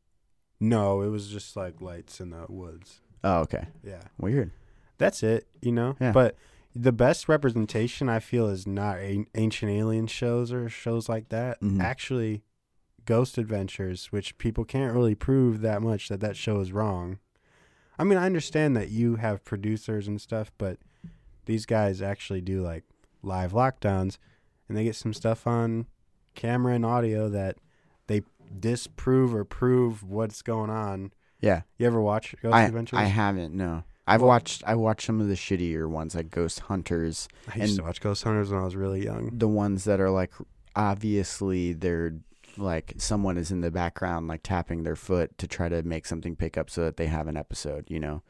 [0.60, 3.00] No, it was just like lights in the woods.
[3.24, 3.66] Oh, okay.
[3.82, 4.02] Yeah.
[4.18, 4.52] Weird.
[4.98, 5.96] That's it, you know?
[6.00, 6.12] Yeah.
[6.12, 6.36] But
[6.74, 11.60] the best representation I feel is not a- ancient alien shows or shows like that.
[11.60, 11.80] Mhm.
[11.80, 12.42] Actually,
[13.06, 17.18] Ghost Adventures, which people can't really prove that much that that show is wrong.
[17.98, 20.78] I mean, I understand that you have producers and stuff, but
[21.46, 22.84] these guys actually do like
[23.22, 24.18] live lockdowns
[24.68, 25.86] and they get some stuff on
[26.34, 27.56] camera and audio that
[28.08, 28.22] they
[28.60, 31.12] disprove or prove what's going on.
[31.40, 31.62] Yeah.
[31.78, 32.98] You ever watch Ghost I, Adventures?
[32.98, 33.84] I haven't, no.
[34.06, 37.76] I've Well- watched I watched some of the shittier ones like Ghost Hunters, I used
[37.76, 39.30] to watch Ghost Hunters when I was really young.
[39.36, 40.32] the ones that are like
[40.76, 42.14] obviously they're
[42.58, 46.36] like someone is in the background like tapping their foot to try to make something
[46.36, 48.22] pick up so that they have an episode, you know.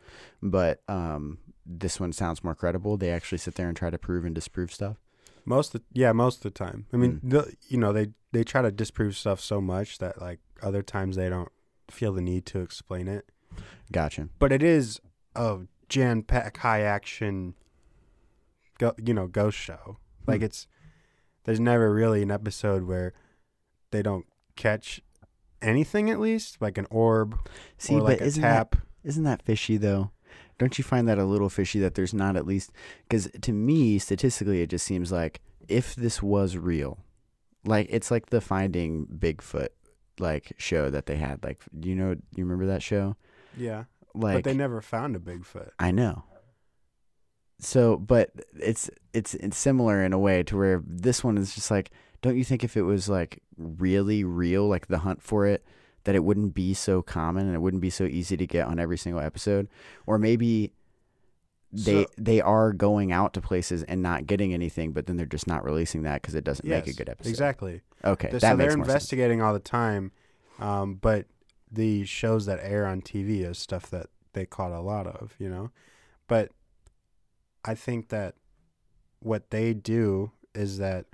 [0.43, 2.97] But um this one sounds more credible.
[2.97, 4.97] They actually sit there and try to prove and disprove stuff.
[5.45, 6.87] Most of, yeah, most of the time.
[6.93, 7.31] I mean, Mm.
[7.31, 11.17] the, you know, they they try to disprove stuff so much that like other times
[11.17, 11.51] they don't
[11.91, 13.29] feel the need to explain it.
[13.93, 14.29] Gotcha.
[14.39, 15.01] But it is
[15.37, 17.55] a Jan pack high action,
[18.79, 19.99] go, you know, ghost show.
[20.27, 20.45] Like Hmm.
[20.47, 20.67] it's
[21.45, 23.13] there's never really an episode where
[23.93, 25.01] they don't catch
[25.63, 27.39] anything at least like an orb
[27.79, 28.73] See, or like but a isn't tap.
[28.73, 30.11] that isn't that fishy though?
[30.59, 32.73] Don't you find that a little fishy that there's not at least
[33.09, 36.99] because to me statistically it just seems like if this was real,
[37.65, 39.69] like it's like the Finding Bigfoot
[40.19, 41.45] like show that they had.
[41.45, 42.11] Like, do you know?
[42.35, 43.17] You remember that show?
[43.57, 43.85] yeah,
[44.17, 45.71] Like, but they never found a Bigfoot.
[45.79, 46.25] I know.
[47.59, 51.71] So, but it's it's it's similar in a way to where this one is just
[51.71, 51.91] like,
[52.23, 55.65] don't you think if it was like really real, like the hunt for it,
[56.05, 58.79] that it wouldn't be so common and it wouldn't be so easy to get on
[58.79, 59.69] every single episode,
[60.07, 60.73] or maybe
[61.73, 65.25] they So- they are going out to places and not getting anything, but then they're
[65.27, 67.31] just not releasing that because it doesn't make a good episode.
[67.31, 67.81] Exactly.
[68.05, 68.89] Okay, Th- that so they're more sense.
[68.89, 70.13] investigating all the time,
[70.59, 71.27] um, but
[71.77, 75.49] the shows that air on TV is stuff that they caught a lot of, you
[75.49, 75.71] know.
[76.27, 76.51] But
[77.65, 78.35] I think that
[79.21, 81.07] what they do is that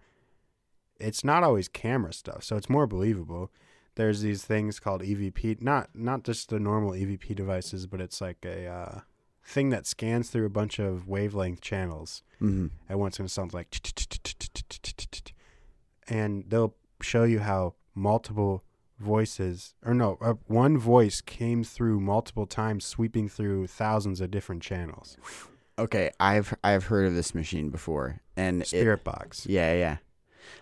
[0.99, 3.51] it's not always camera stuff, so it's more believable.
[3.97, 8.39] There's these things called EVP, not not just the normal EVP devices, but it's like
[8.45, 9.01] a uh,
[9.45, 13.55] thing that scans through a bunch of wavelength channels hmm at once and it sounds
[13.55, 13.71] like
[16.09, 18.65] and they'll show you how multiple
[19.03, 24.63] voices or no uh, one voice came through multiple times sweeping through thousands of different
[24.63, 25.17] channels
[25.79, 29.97] Okay, I've I've heard of this machine before, and it, spirit box Yeah, yeah.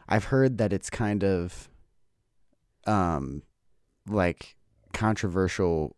[0.09, 1.69] I've heard that it's kind of
[2.87, 3.43] um
[4.09, 4.57] like
[4.93, 5.97] controversial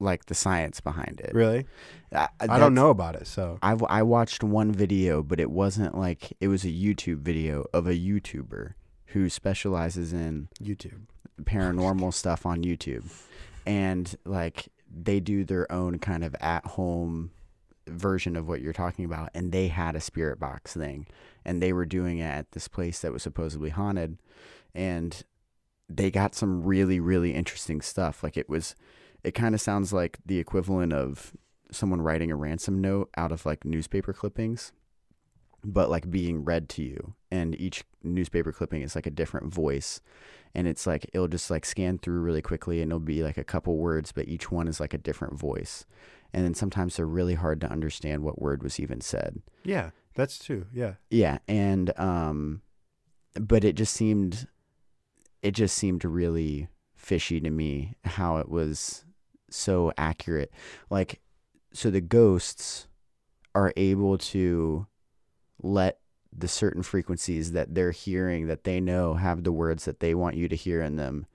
[0.00, 1.32] like the science behind it.
[1.32, 1.66] really
[2.12, 5.96] I, i don't know about it so I I watched one video, but it wasn't
[5.96, 8.74] like it was a YouTube video of a YouTuber
[9.08, 11.06] who specializes in YouTube.
[11.42, 13.04] Paranormal stuff on YouTube.
[13.66, 17.30] And like they do their own kind of at home
[17.86, 19.30] version of what you're talking about.
[19.34, 21.06] And they had a spirit box thing.
[21.44, 24.18] And they were doing it at this place that was supposedly haunted.
[24.74, 25.22] And
[25.88, 28.22] they got some really, really interesting stuff.
[28.22, 28.74] Like it was,
[29.22, 31.32] it kind of sounds like the equivalent of
[31.70, 34.72] someone writing a ransom note out of like newspaper clippings
[35.64, 40.00] but like being read to you and each newspaper clipping is like a different voice
[40.54, 43.44] and it's like it'll just like scan through really quickly and it'll be like a
[43.44, 45.86] couple words but each one is like a different voice
[46.32, 50.44] and then sometimes they're really hard to understand what word was even said Yeah, that's
[50.44, 50.66] true.
[50.72, 50.94] Yeah.
[51.10, 52.60] yeah and um
[53.40, 54.46] but it just seemed
[55.42, 59.04] it just seemed really fishy to me how it was
[59.50, 60.50] so accurate
[60.90, 61.20] like
[61.72, 62.86] so the ghosts
[63.54, 64.86] are able to
[65.64, 65.98] let
[66.36, 70.36] the certain frequencies that they're hearing that they know have the words that they want
[70.36, 71.26] you to hear in them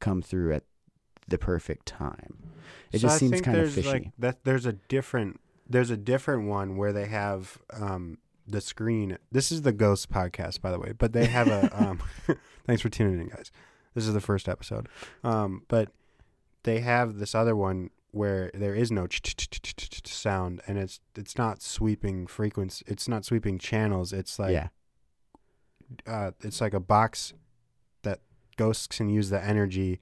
[0.00, 0.62] come through at
[1.28, 2.38] the perfect time.
[2.92, 3.88] It So just I seems kind of fishy.
[3.88, 9.18] Like, that there's a different there's a different one where they have um the screen.
[9.32, 12.00] This is the Ghost podcast, by the way, but they have a um.
[12.66, 13.50] thanks for tuning in, guys.
[13.94, 14.88] This is the first episode,
[15.22, 15.90] um, but
[16.64, 19.06] they have this other one where there is no
[20.04, 22.84] sound, and it's it's not sweeping frequency.
[22.86, 24.12] It's not sweeping channels.
[24.12, 24.68] It's like yeah.
[26.06, 27.34] uh, it's like a box
[28.02, 28.20] that
[28.56, 30.00] ghosts can use the energy.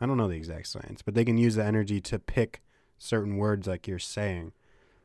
[0.00, 2.62] I don't know the exact science, but they can use the energy to pick
[2.98, 4.52] certain words like you're saying.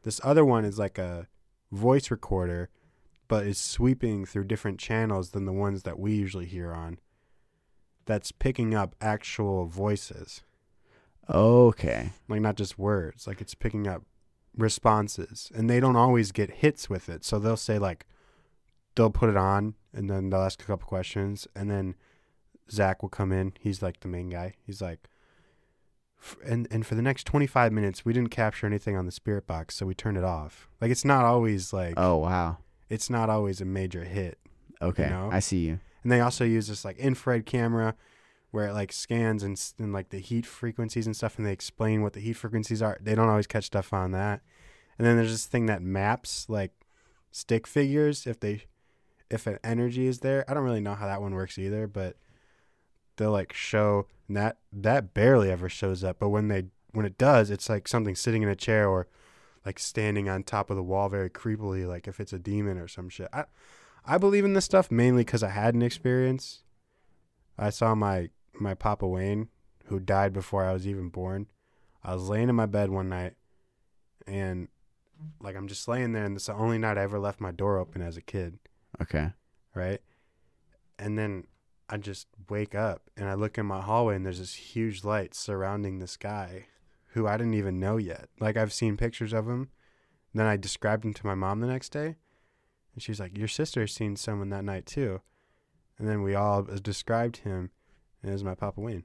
[0.04, 1.28] This other one is like a
[1.72, 2.70] voice recorder,
[3.28, 7.00] but is sweeping through different channels than the ones that we usually hear on.
[8.06, 10.44] That's picking up actual voices,
[11.30, 12.12] Okay.
[12.28, 13.28] like not just words.
[13.28, 14.04] Like it's picking up
[14.58, 17.24] responses, and they don't always get hits with it.
[17.24, 18.06] So they'll say like,
[18.96, 21.96] they'll put it on, and then they'll ask a couple questions, and then
[22.72, 23.54] Zak will come in.
[23.60, 24.54] He's like the main guy.
[24.66, 25.08] He's like,
[26.22, 29.48] "F- and and for the next 25 minutes, we didn't capture anything on the spirit
[29.48, 30.68] box, so we turned it off.
[30.82, 32.58] Like it's not always like Oh wow.
[32.90, 34.38] it's not always a major hit.
[34.82, 35.10] Okay.
[35.10, 35.30] know?
[35.32, 35.80] I see you.
[36.04, 37.96] And they also use this like infrared camera
[38.54, 42.04] where it like scans and, and like the heat frequencies and stuff, and they explain
[42.04, 43.00] what the heat frequencies are.
[43.02, 44.42] They don't always catch stuff on that.
[44.96, 46.72] And then there's this thing that maps like
[47.32, 48.66] stick figures if they
[49.28, 50.46] if an energy is there.
[50.48, 52.16] I don't really know how that one works either, but
[53.18, 56.20] they'll like show that that barely ever shows up.
[56.20, 59.08] But when they when it does, it's like something sitting in a chair or
[59.66, 62.88] like standing on top of the wall very creepily, like if it's a demon or
[62.88, 63.30] some shit.
[63.34, 63.46] I
[64.06, 66.60] I believe in this stuff mainly because I had an experience.
[67.58, 69.50] I saw my my Papa Wayne,
[69.86, 71.48] who died before I was even born.
[72.04, 73.34] I was laying in my bed one night,
[74.28, 74.68] and
[75.42, 77.78] like I'm just laying there, and it's the only night I ever left my door
[77.78, 78.60] open as a kid,
[79.02, 79.32] Okay.
[79.74, 80.02] right?
[81.00, 81.46] And then
[81.90, 85.34] I just wake up and I look in my hallway, and there's this huge light
[85.34, 86.66] surrounding this guy,
[87.14, 88.30] who I didn't even know yet.
[88.40, 89.70] Like I've seen pictures of him.
[90.34, 92.16] Then I described him to my mom the next day,
[92.94, 95.22] and she's like, "Your sister's seen someone that night too."
[96.00, 97.70] And then we all uh, described him,
[98.24, 99.04] and it was my Papa Wayne.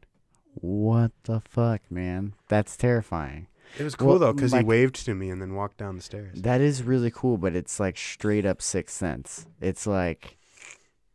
[0.54, 2.35] What the fuck, man?
[2.48, 3.48] That's terrifying.
[3.78, 5.96] It was cool Well, though, because like- he waved to me and then walked down
[5.96, 6.40] the stairs.
[6.40, 9.46] That is really cool, but it's like straight up sixth sense.
[9.61, 10.38] It's like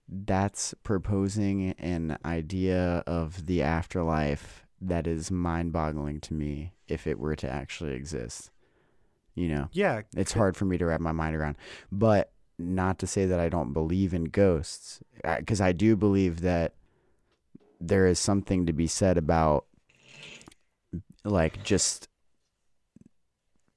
[0.07, 7.17] that's proposing an idea of the afterlife that is mind boggling to me if it
[7.17, 8.51] were to actually exist.
[9.35, 11.55] You know, yeah, it's hard for me to wrap my mind around.
[11.91, 16.41] But not to say that I don't believe in ghosts, uh, because I do believe
[16.41, 16.75] that
[17.87, 19.65] there is something to be said about
[21.23, 22.07] like just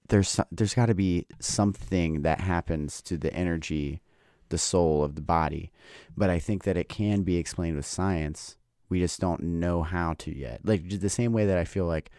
[0.09, 4.01] there's there's got to be something that happens to the energy,
[4.49, 5.73] the soul of the body.
[6.17, 8.57] But I think that it can be explained with science.
[8.89, 10.61] We just don't know how to yet.
[10.63, 12.11] Like the same way that I feel like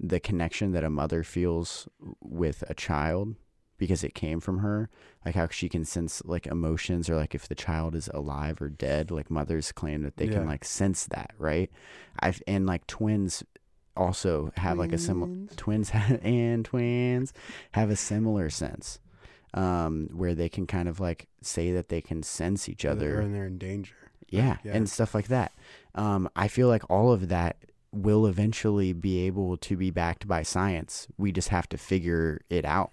[0.00, 1.88] the connection that a mother feels
[2.20, 3.36] with a child
[3.78, 4.88] because it came from her
[5.24, 8.68] like how she can sense like emotions or like if the child is alive or
[8.68, 10.34] dead like mothers claim that they Yeah.
[10.38, 11.70] can like sense that right
[12.20, 13.42] i've and like twins
[13.96, 15.52] also have like a similar Twins.
[15.56, 17.32] twins have, and twins
[17.72, 18.98] have a similar sense
[19.54, 23.34] um where they can kind of like say that they can sense each other and
[23.34, 23.94] they're in danger.
[24.28, 24.72] yeah, Yeah.
[24.76, 25.52] and stuff like that.
[25.94, 27.56] Um, I feel like all of that
[27.92, 31.06] will eventually be able to be backed by science.
[31.16, 32.90] We just have to figure it out.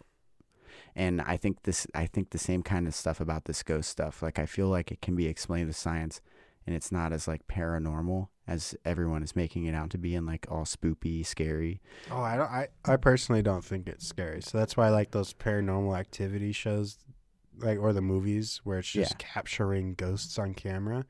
[0.95, 4.21] And I think this, I think the same kind of stuff about this ghost stuff.
[4.21, 6.21] Like I feel like it can be explained with science,
[6.67, 10.27] and it's not as like paranormal as everyone is making it out to be, and
[10.27, 11.82] like all spoopy, scary.
[12.12, 12.49] Oh, I don't.
[12.51, 14.41] I, I personally don't think it's scary.
[14.41, 16.97] So that's why I like those paranormal activity shows,
[17.58, 19.17] like or the movies where it's just Yeah.
[19.17, 21.06] capturing ghosts on camera.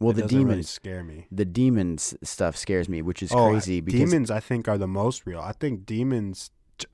[0.00, 1.26] Well, it the doesn't really demons, scare me.
[1.30, 4.86] the demons stuff scares me, which is Oh, crazy because demons, I think, are the
[4.86, 5.40] most real.
[5.40, 6.50] I think demons.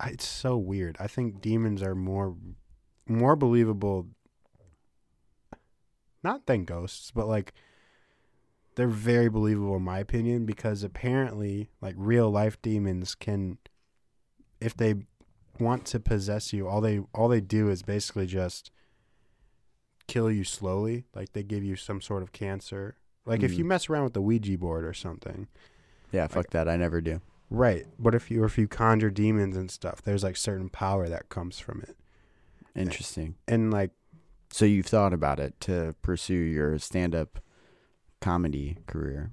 [0.07, 0.97] It's so weird.
[1.01, 2.37] I think demons are more,
[3.09, 4.09] more believable.
[6.23, 7.53] Not than ghosts, but like,
[8.77, 13.59] they're very believable in my opinion because apparently, like real life demons can,
[14.61, 14.95] if they
[15.61, 18.71] want to possess you, all they all they do is basically just
[20.09, 21.05] kill you slowly.
[21.15, 22.97] Like they give you some sort of cancer.
[23.27, 23.59] Like if Mhm.
[23.59, 25.47] you mess around with the Ouija board or something.
[26.11, 26.69] yeah, fuck that.
[26.69, 27.21] I never do.
[27.51, 27.87] Right.
[27.99, 31.59] But if you if you conjure demons and stuff, there's like certain power that comes
[31.61, 31.97] from it.
[32.75, 33.37] Interesting.
[33.47, 33.91] And like
[34.51, 37.39] So you've thought about it to pursue your stand-up
[38.21, 39.31] comedy career.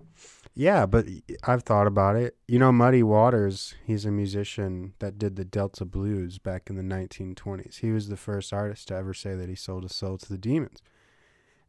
[0.54, 1.06] yeah, but
[1.43, 2.36] I've thought about it.
[2.47, 6.84] You know Muddy Waters, he's a musician that did the Delta Blues back in the
[6.84, 7.80] 1920s.
[7.80, 10.38] He was the first artist to ever say that he sold his soul to the
[10.38, 10.82] demons.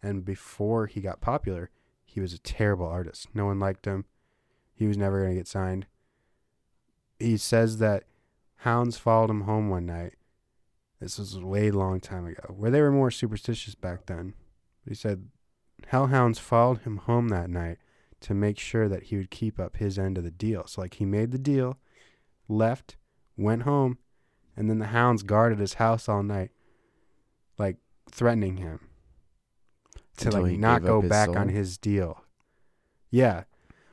[0.03, 1.71] And before he got popular,
[2.05, 3.29] he was a terrible artist.
[3.33, 4.05] No one liked him.
[4.75, 5.87] He was never going to get signed.
[7.23, 8.05] He says that
[8.57, 10.15] hounds followed him home one night.
[11.01, 14.35] This was a way long time ago, where they were more superstitious back then.
[14.89, 15.29] He said
[15.89, 17.79] hellhounds followed him home that night
[18.21, 20.67] to make sure that he would keep up his end of the deal.
[20.67, 21.79] So like he made the deal,
[22.49, 22.97] left,
[23.37, 23.99] went home,
[24.57, 26.51] and then the hounds guarded his house all night,
[27.59, 27.79] like
[28.11, 28.81] threatening him
[30.19, 31.39] to Until like not go back soul?
[31.39, 32.25] on his deal.
[33.11, 33.45] Yeah.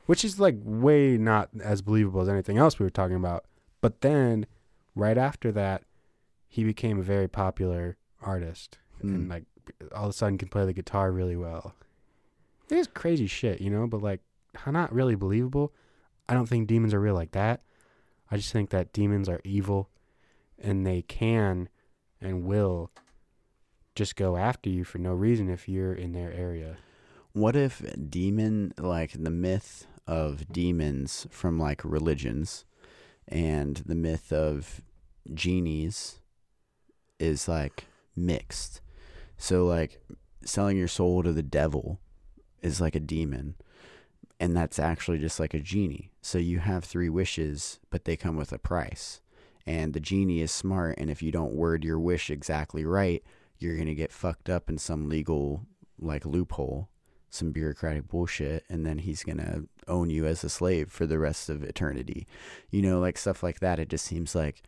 [0.10, 3.46] Which is like way not as believable as anything else we were talking about.
[3.80, 4.48] But then
[4.96, 5.84] right after that,
[6.48, 9.30] he became a very popular artist and Mm.
[9.30, 9.44] like
[9.94, 11.76] all of a sudden can play the guitar really well.
[12.72, 14.22] It is crazy shit, you know, but like
[14.66, 15.74] not really believable.
[16.28, 17.62] I don't think demons are real like that.
[18.32, 19.92] I just think that demons are evil
[20.58, 21.70] and they can
[22.20, 22.90] and will
[23.94, 26.78] just go after you for no reason if you're in their area.
[27.34, 32.66] What if demon, like the myth of demons from like religions
[33.28, 34.82] and the myth of
[35.34, 36.20] genies
[37.20, 38.82] is like mixed?
[39.38, 40.02] So, like,
[40.44, 42.00] selling your soul to the devil
[42.62, 43.56] is like a demon,
[44.38, 46.12] and that's actually just like a genie.
[46.22, 49.22] So, you have three wishes, but they come with a price.
[49.66, 53.24] And the genie is smart, and if you don't word your wish exactly right,
[53.60, 55.66] you're going to get fucked up in some legal
[55.98, 56.90] like loophole
[57.30, 61.20] some bureaucratic bullshit and then he's going to own you as a slave for the
[61.20, 62.28] rest of eternity.
[62.72, 63.80] You know, like stuff like that.
[63.80, 64.64] It just seems like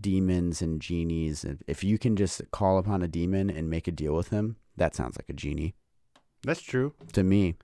[0.00, 1.44] demons and genies.
[1.66, 4.94] If you can just call upon a demon and make a deal with him, that
[4.94, 5.74] sounds like a genie
[6.44, 6.94] That's true.
[7.12, 7.56] to me.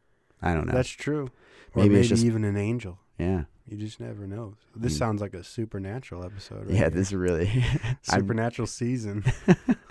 [0.42, 0.72] I don't know.
[0.74, 1.30] That's true.
[1.74, 2.98] Or Maybe maybe, just- even an angel.
[3.18, 3.44] yeah.
[3.70, 4.54] You just never know.
[4.74, 4.98] This Mm.
[4.98, 6.60] sounds like a supernatural episode.
[6.66, 6.90] Right Yeah, here.
[6.90, 7.62] this really.
[8.02, 9.24] Supernatural season.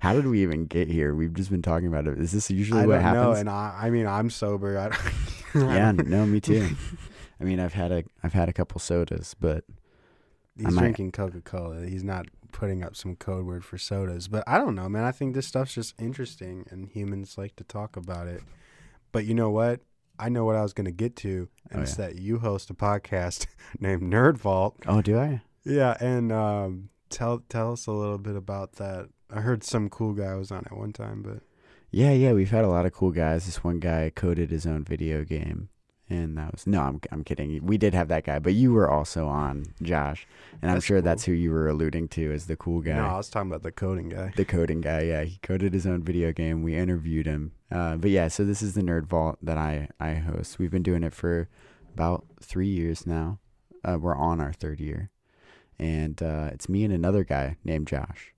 [0.00, 1.14] How did we even get here?
[1.14, 2.18] We've just been talking about it.
[2.18, 3.24] Is this usually I what don't happens?
[3.24, 4.78] know, and I, I mean, I'm sober.
[4.78, 6.68] I don't, yeah, no, me too.
[7.40, 9.64] I mean, I've had a I've had a couple sodas, but
[10.56, 11.86] He's might- drinking Coca Cola.
[11.86, 14.26] He's not putting up some code word for sodas.
[14.28, 15.04] But I don't know, man.
[15.04, 18.42] I think this stuff's just interesting, and humans like to talk about it.
[19.12, 19.80] But you know what?
[20.18, 22.06] I know what I was going to get to, and Oh, it's yeah.
[22.08, 23.46] that you host a podcast
[23.80, 24.76] named Nerd Vault.
[24.86, 25.42] oh, do I?
[25.64, 29.08] Yeah, and um, tell tell us a little bit about that.
[29.30, 31.40] I heard some cool guy was on it one time, but
[31.90, 33.46] Yeah, yeah, we've had a lot of cool guys.
[33.46, 35.68] This one guy coded his own video game,
[36.08, 37.64] and that was no, I'm I'm kidding.
[37.64, 40.26] We did have that guy, but you were also on Josh,
[40.62, 41.04] and I'm That's sure cool.
[41.04, 42.96] that's who you were alluding to as the cool guy.
[42.96, 44.32] no, I was talking about the coding guy.
[44.36, 45.02] the coding guy.
[45.02, 46.62] Yeah, he coded his own video game.
[46.62, 47.52] We interviewed him.
[47.70, 50.58] Uh, but yeah, so this is the Nerd Vault that I I host.
[50.58, 51.48] We've been doing it for
[51.94, 53.40] about three years now.
[53.84, 55.10] Uh, we're on our third year,
[55.78, 58.32] and uh, it's me and another guy named Josh.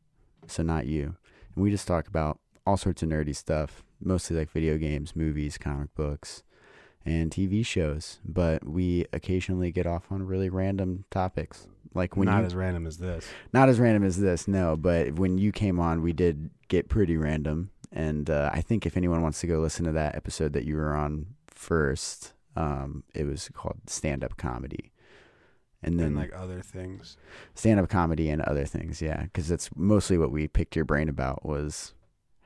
[0.47, 1.17] So not you.
[1.55, 5.59] And we just talk about all sorts of nerdy stuff, mostly like video games, movies,
[5.59, 6.43] comic books,
[7.05, 8.19] and TV shows.
[8.25, 12.87] But we occasionally get off on really random topics, like when Not you as random
[12.87, 13.27] as this.
[13.53, 14.77] not as random as this, no.
[14.77, 18.97] But when you came on, we did get pretty random, and uh, I think if
[18.97, 23.25] anyone wants to go listen to that episode that you were on first, um, it
[23.25, 24.93] was called stand up comedy,
[25.83, 27.17] and then and like other things.
[27.55, 31.09] stand up comedy and other things, yeah, because that's mostly what we picked your brain
[31.09, 31.95] about was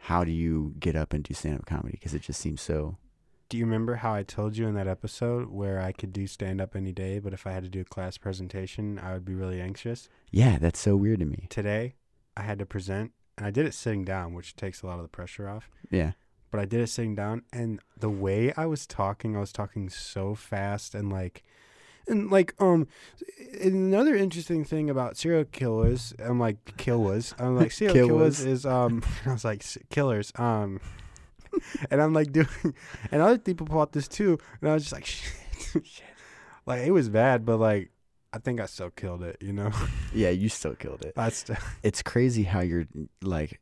[0.02, 2.96] how do you get up and do stand up comedy because it just seems so.
[3.48, 6.60] Do you remember how I told you in that episode where I could do stand
[6.60, 9.34] up any day, but if I had to do a class presentation, I would be
[9.34, 10.08] really anxious?
[10.30, 11.46] Yeah, that's so weird to me.
[11.50, 11.94] Today,
[12.36, 15.02] I had to present, and I did it sitting down, which takes a lot of
[15.02, 15.70] the pressure off.
[15.90, 16.12] Yeah,
[16.50, 19.88] But I did it sitting down, and the way I was talking, I was talking
[19.90, 21.44] so fast and like,
[22.06, 22.86] and like, um,
[23.60, 28.38] another interesting thing about serial killers, I'm like killers, I'm like serial Killers.
[28.38, 30.80] killers is um, I was like killers, um,
[31.90, 32.48] and I'm like doing,
[33.10, 35.32] and other people bought this too, and I was just like, shit,
[35.84, 36.04] shit.
[36.66, 37.90] Like it was bad, but like
[38.32, 39.36] I think I still killed it.
[39.40, 39.70] You know,
[40.14, 41.12] Yeah, you still killed it.
[41.16, 42.86] I still, It's crazy how you're
[43.22, 43.60] like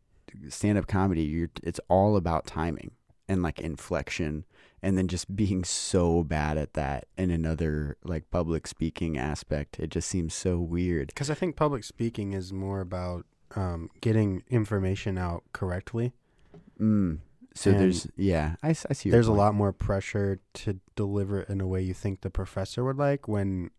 [0.49, 1.23] stand up comedy.
[1.23, 2.93] You're it's all about timing
[3.29, 4.45] and like inflection,
[4.83, 7.07] and then just being so bad at that.
[7.17, 11.09] And another like public speaking aspect, it just seems so weird.
[11.09, 13.25] because I think public speaking is more about
[13.55, 16.13] um, getting information out correctly.
[16.81, 17.19] Mm.
[17.55, 19.09] So And there's yeah, I see.
[19.09, 22.31] Your There's a lot more pressure to deliver it in a way you think the
[22.31, 23.71] professor would like when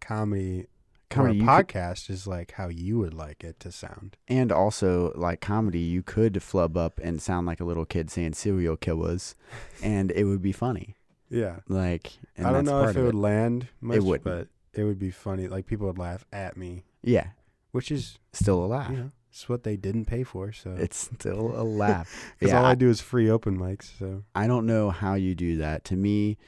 [0.00, 0.66] comedy,
[1.10, 4.16] Comedy, you could- podcast is like how you would like it to sound.
[4.28, 5.78] and also like comedy.
[5.80, 9.34] You could flub up and sound like a little kid saying serial killers,
[9.82, 10.96] and it would be funny.
[11.30, 11.60] Yeah.
[11.68, 14.24] Like and I don't that's know if of it would land much, wouldn't.
[14.24, 14.48] but
[14.78, 15.48] it would be funny.
[15.48, 17.28] Like people would laugh at me, Yeah,
[17.72, 18.90] which is still a laugh.
[18.90, 20.52] you know it's what they didn't pay for.
[20.52, 22.32] So It's still a laugh.
[22.38, 23.96] because yeah, all I, I- do is free open mics.
[23.98, 25.84] So I don't know how you do that.
[25.84, 26.38] To me,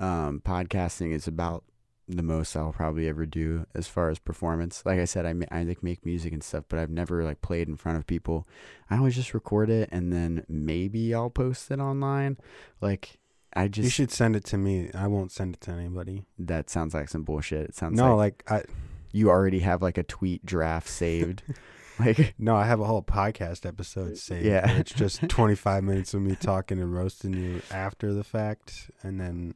[0.00, 1.64] um, podcasting is about
[2.08, 4.82] the most I'll probably ever do as far as performance.
[4.86, 7.40] Like I said, I ma- I like make music and stuff, but I've never like
[7.42, 8.46] played in front of people.
[8.88, 12.36] I always just record it and then maybe I'll post it online.
[12.80, 13.18] Like
[13.54, 14.90] I just you should send it to me.
[14.94, 16.26] I won't send it to anybody.
[16.38, 17.70] that sounds like some bullshit.
[17.70, 18.72] It sounds No, like, like I
[19.12, 21.42] you already have like a tweet draft saved.
[21.98, 24.44] like no, I have a whole podcast episode saved.
[24.44, 24.70] Yeah.
[24.78, 29.54] it's just 25 minutes of me talking and roasting you after the fact, and then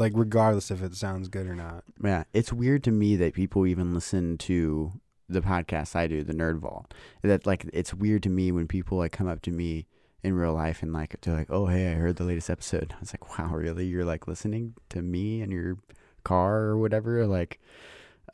[0.00, 1.84] like regardless if it sounds good or not.
[2.02, 4.92] Yeah, it's weird to me that people even listen to
[5.28, 6.92] the podcast I do, the Nerd Vault.
[7.22, 9.86] That like it's weird to me when people like come up to me
[10.22, 13.00] in real life and like they're like, "Oh, hey, I heard the latest episode." I
[13.00, 13.86] was like, "Wow, really?
[13.86, 15.76] You're like listening to me in your
[16.24, 17.60] car or whatever?" Like,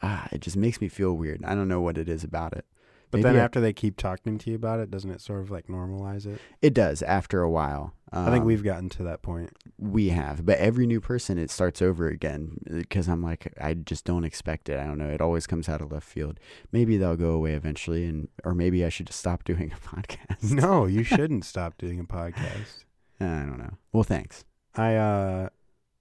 [0.02, 1.44] ah, it just makes me feel weird.
[1.44, 2.64] I don't know what it is about it.
[3.10, 5.40] But Maybe then I- after they keep talking to you about it, doesn't it sort
[5.40, 6.40] of like normalize it?
[6.60, 7.94] It does after a while.
[8.12, 9.50] I think Um, we've gotten to that point.
[9.78, 14.04] we have, but every new person it starts over again because I'm like I just
[14.04, 14.78] don't expect it.
[14.78, 15.08] I don't know.
[15.10, 16.38] It always comes out of left field.
[16.72, 20.52] Maybe they'll go away eventually, and or maybe I should just stop doing a podcast.
[20.52, 22.84] No, you shouldn't stop doing a podcast.
[23.20, 23.74] I don't know.
[23.92, 24.44] Well, thanks.
[24.76, 25.48] I uh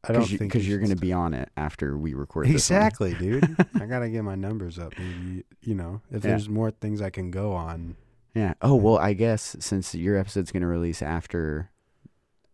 [0.08, 2.14] I don't Because you, think because you you're going to be on it after we
[2.14, 2.48] record.
[2.48, 2.54] this.
[2.54, 3.44] Exactly, dude.
[3.76, 4.94] I gotta get my numbers up.
[4.98, 6.32] Maybe you know, if Yeah.
[6.32, 7.96] there's more things I can go on.
[8.34, 8.54] Yeah.
[8.62, 11.70] Oh well, I guess since your episode's going to release after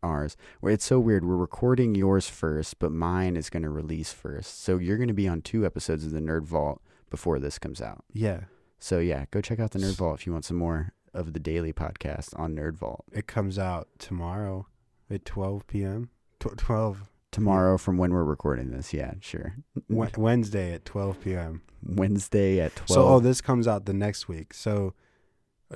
[0.03, 1.25] ours, where it's so weird.
[1.25, 4.63] We're recording yours first, but mine is going to release first.
[4.63, 7.81] So you're going to be on two episodes of the Nerd Vault before this comes
[7.81, 8.03] out.
[8.13, 8.41] Yeah,
[8.79, 11.39] So yeah, go check out the Nerd Vault if you want some more of the
[11.39, 13.03] daily podcast on Nerd Vault.
[13.11, 14.65] it comes out tomorrow
[15.09, 16.09] at 12 p.m.
[16.39, 19.55] Tw- 12 Tomorrow from when we're recording this, yeah, sure.
[19.89, 21.61] Wednesday at 12 p.m.
[21.83, 22.89] Wednesday at twelve.
[22.89, 24.53] So oh, this comes out the next week.
[24.53, 24.93] So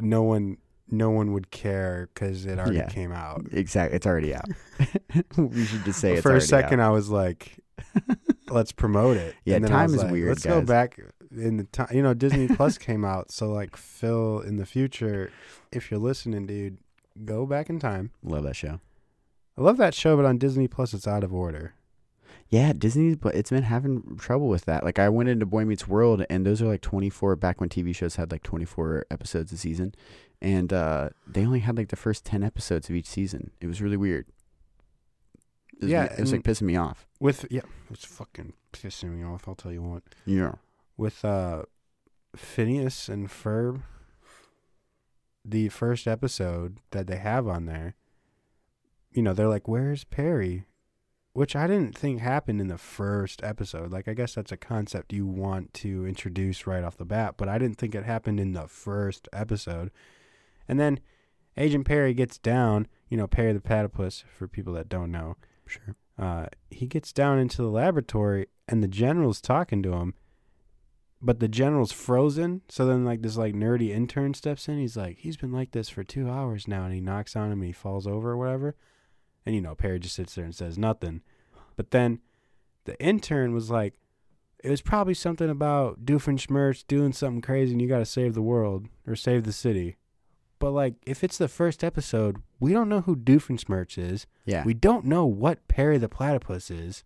[0.01, 0.57] no one
[0.89, 2.89] no one would care because it already Yeah.
[2.89, 3.45] came out.
[3.51, 4.45] exactly, it's already out.
[5.37, 6.89] we should just say it's For a second, out.
[6.89, 7.57] I was like,
[8.49, 10.99] "Let's promote it." Yeah, and time is like, weird, Let's go back
[11.31, 11.87] in the time.
[11.91, 15.31] You know, Disney Plus came out, so like Phil in the future,
[15.71, 16.77] if you're listening, dude,
[17.23, 18.11] go back in time.
[18.23, 18.79] Love that show.
[19.57, 21.75] I love that show, but on Disney Plus, it's out of order.
[22.49, 24.83] Yeah, Disney, but it's been having trouble with that.
[24.83, 27.35] Like I went into Boy Meets World, and those are like twenty four.
[27.35, 29.95] Back when TV shows had like twenty four episodes a season,
[30.41, 33.51] and uh, they only had like the first ten episodes of each season.
[33.61, 34.27] It was really weird.
[35.73, 37.07] It was, Yeah, it was like pissing me off.
[37.19, 39.47] With yeah, it's fucking pissing me off.
[39.47, 40.03] I'll tell you what.
[40.25, 40.53] Yeah.
[40.97, 41.63] With uh,
[42.35, 43.81] Phineas and Ferb,
[45.43, 47.95] the first episode that they have on there,
[49.15, 50.65] you know, they're like, "Where's Perry?"
[51.33, 53.91] Which I didn't think happened in the first episode.
[53.91, 57.49] Like, I guess that's a concept you want to introduce right off the bat, but
[57.49, 59.91] I didn't think it happened in the first episode.
[60.65, 61.01] And then
[61.57, 65.35] Agent Perry gets down, you know, Perry the platypus, for people that don't know.
[65.65, 65.95] Sure.
[66.17, 70.13] Uh, he gets down into the laboratory, and the general's talking to him,
[71.21, 72.61] but the general's frozen.
[72.69, 74.79] So then, like, this, like, nerdy intern steps in.
[74.79, 77.59] He's like, he's been like this for two hours now, and he knocks on him
[77.59, 78.77] and he falls over or whatever.
[79.45, 81.21] And, you know, Perry just sits there and says nothing.
[81.75, 82.19] But then
[82.85, 83.93] the intern was like,
[84.63, 88.41] it was probably something about Doofenshmirtz doing something crazy and you got to save the
[88.41, 89.97] world or save the city.
[90.57, 94.25] But, like, if it's the first episode, we don't know who Doofenshmirtz is.
[94.45, 94.63] Yeah.
[94.63, 97.03] We don't know what Perry the platypus is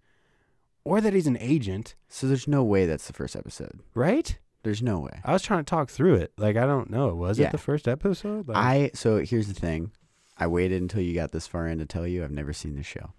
[0.85, 3.81] or that he's an agent, so there's no way that's the first episode.
[3.93, 4.37] right?
[4.63, 5.21] There's no way.
[5.23, 6.33] I was trying to talk through it.
[6.37, 7.15] Like, I don't know.
[7.15, 7.47] Was Yeah.
[7.47, 8.47] it the first episode?
[8.49, 9.91] Like, I so here's the thing.
[10.39, 12.83] I waited until you got this far in to tell you I've never seen the
[12.83, 13.11] show.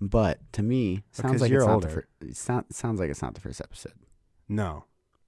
[0.00, 1.86] But to me, sounds Because like you're it's not older.
[1.88, 1.92] the
[2.28, 2.36] first.
[2.44, 3.92] Sound, sounds like it's not the first episode.
[4.48, 4.84] no.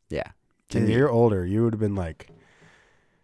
[0.08, 0.30] Yeah.
[0.70, 2.28] To me, you're older, you would have been like,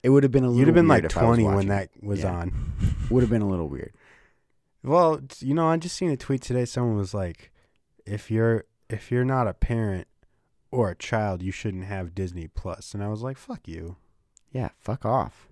[0.03, 0.59] it would have been a little.
[0.59, 2.33] you'd have been like if I was 20 when that was Yeah.
[2.35, 2.73] on.
[3.11, 3.93] Would have been a little weird.
[4.83, 6.65] Well, you know, I just seen a tweet today.
[6.65, 7.53] Someone was like,
[8.05, 10.07] "If you're if you're not a parent
[10.73, 13.97] or a child, you shouldn't have Disney Plus." And I was like, "Fuck you."
[14.53, 15.49] Yeah, fuck off.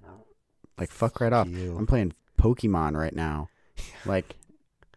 [0.79, 1.49] Like fuck right off.
[1.49, 1.77] you.
[1.77, 2.13] I'm playing
[2.45, 3.49] Pokemon right now.
[4.07, 4.37] Like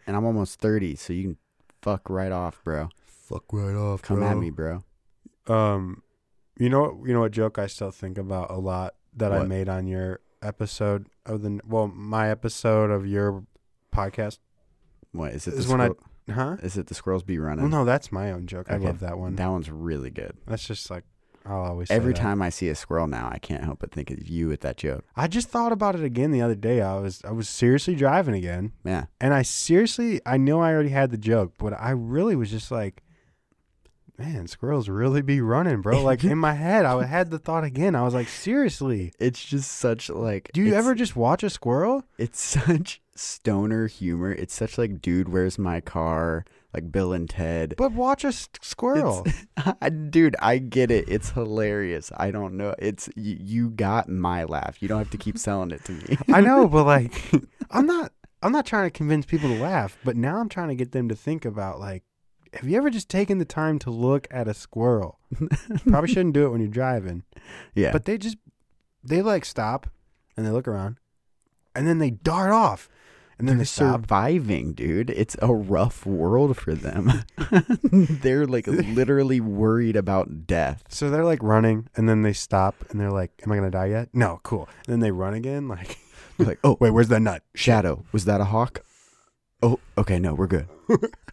[0.06, 1.38] and I'm almost 30, so you can
[1.82, 2.89] fuck right off, bro.
[3.06, 4.02] Fuck right off.
[4.02, 4.84] Come at me, bro.
[5.48, 6.04] Um,
[6.58, 9.39] you know, what- you know what joke I still think about a lot that I
[9.45, 13.43] made on your episode of the well, my episode of your
[13.93, 14.39] podcast.
[15.12, 15.54] What is it?
[15.56, 15.89] Is the when I-
[16.34, 16.58] Huh?
[16.62, 17.62] Is it the squirrels be running?
[17.64, 18.70] Well, no, that's my own joke.
[18.70, 19.38] I love that one.
[19.38, 20.36] That one's really good.
[20.45, 21.06] That's just like
[21.48, 22.20] I'll always say Every that.
[22.22, 24.78] time I see a squirrel now, I can't help but think of you with that
[24.78, 25.06] joke.
[25.16, 26.82] I just thought about it again the other day.
[26.82, 29.06] I was I was seriously driving again, Yeah.
[29.22, 32.70] and I seriously I know I already had the joke, but I really was just
[32.72, 33.02] like,
[34.18, 36.02] man, squirrels really be running, bro.
[36.02, 37.95] Like in my head, I had the thought again.
[37.95, 42.04] I was like, seriously, It's just such like do you ever just watch a squirrel?
[42.18, 44.32] It's such stoner humor.
[44.32, 46.45] It's such like dude, where's my car?
[46.78, 47.74] Like Bill and Ted.
[47.76, 49.26] But watch a squirrel.
[50.12, 51.10] dude, I get it.
[51.10, 52.12] It's hilarious.
[52.16, 52.76] I don't know.
[52.78, 54.80] It's you, you got my laugh.
[54.80, 56.20] You don't have to keep selling it to me.
[56.32, 57.32] I know, but like,
[57.72, 58.12] I'm not.
[58.44, 61.10] I'm not trying to convince people to laugh, but now I'm trying to get them
[61.10, 62.04] to think about like,
[62.54, 65.18] have you ever just taken the time to look at a squirrel?
[65.88, 67.24] Probably shouldn't do it when you're driving,
[67.74, 67.92] yeah.
[67.92, 68.38] but they just
[69.04, 69.90] they like stop
[70.38, 70.98] and they look around,
[71.76, 72.88] and then they dart off,
[73.40, 75.10] and then they're they surviving, dude.
[75.12, 77.24] It's a rough world for them.
[77.92, 80.84] they're like literally worried about death.
[80.90, 83.88] So they're like running, and then they stop, and they're like, "Am I gonna die
[83.88, 84.68] yet?" No, cool.
[84.86, 85.68] And then they run again.
[85.68, 85.98] Like,
[86.40, 87.44] like, oh, wait, where's that nut?
[87.54, 88.84] Shadow, was that a hawk?
[89.62, 90.68] Oh, okay, no, we're good.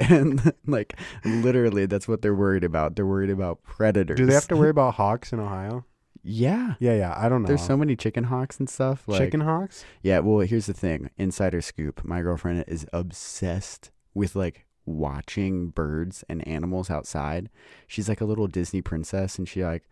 [0.01, 2.97] and like literally that's what they're worried about.
[2.97, 4.17] They're worried about predators.
[4.17, 5.85] Do they have to worry about hawks in Ohio?
[6.25, 6.75] Yeah.
[6.81, 7.15] Yeah, yeah.
[7.17, 7.49] I don't know.
[7.49, 9.07] There's so many chicken hawks and stuff.
[9.07, 9.85] Like, chicken hawks.
[10.03, 11.11] Yeah, well, here's the thing.
[11.19, 12.03] Insider scoop.
[12.05, 17.51] My girlfriend is obsessed with like watching birds and animals outside.
[17.87, 19.85] She's like a little Disney princess and she like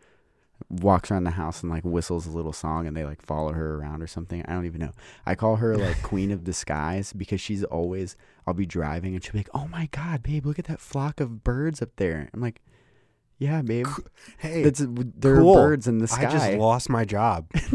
[0.68, 3.76] walks around the house and like whistles a little song and they like follow her
[3.76, 4.44] around or something.
[4.46, 4.92] I don't even know.
[5.26, 8.16] I call her like queen of the skies because she's always
[8.46, 11.20] I'll be driving and she'll be like, "Oh my god, babe, look at that flock
[11.20, 12.60] of birds up there." I'm like,
[13.42, 13.86] "Yeah, babe.
[14.38, 15.58] Hey, That's there cool.
[15.58, 17.46] are birds in the sky." I just lost my job.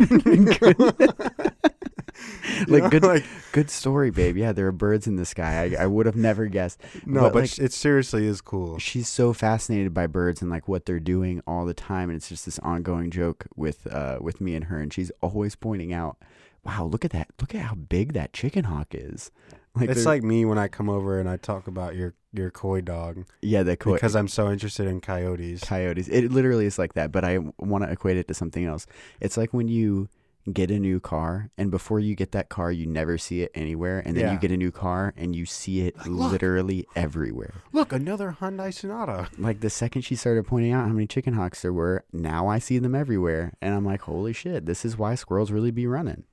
[2.67, 4.37] like know, good like- good story, babe.
[4.37, 5.75] Yeah, there are birds in the sky.
[5.77, 6.81] I, I would have never guessed.
[7.05, 8.79] No, But, but, like- it seriously is cool.
[8.79, 12.29] She's so fascinated by birds and like what they're doing all the time, and it's
[12.29, 16.17] just this ongoing joke with uh with me and her, and she's always pointing out,
[16.63, 17.27] "Wow, look at that!
[17.39, 19.31] Look at how big that chicken hawk is."
[19.79, 23.25] Like it's like me when I come over and I talk about your your coydog
[23.41, 25.61] yeah, the co- because I'm so interested in coyotes.
[25.63, 26.07] coyotes.
[26.07, 28.85] It literally is like that, but I want to equate it to something else.
[29.21, 30.09] It's like when you
[30.53, 34.01] get a new car and before you get that car you never see it anywhere
[34.05, 34.31] and then Yeah.
[34.33, 36.31] you get a new car and you see it Like, look.
[36.31, 37.55] literally everywhere.
[37.73, 39.27] Look, another Hyundai Sonata.
[39.37, 42.59] Like the second she started pointing out how many chicken hawks there were, now I
[42.59, 46.23] see them everywhere and I'm like, "Holy shit, this is why squirrels really be running."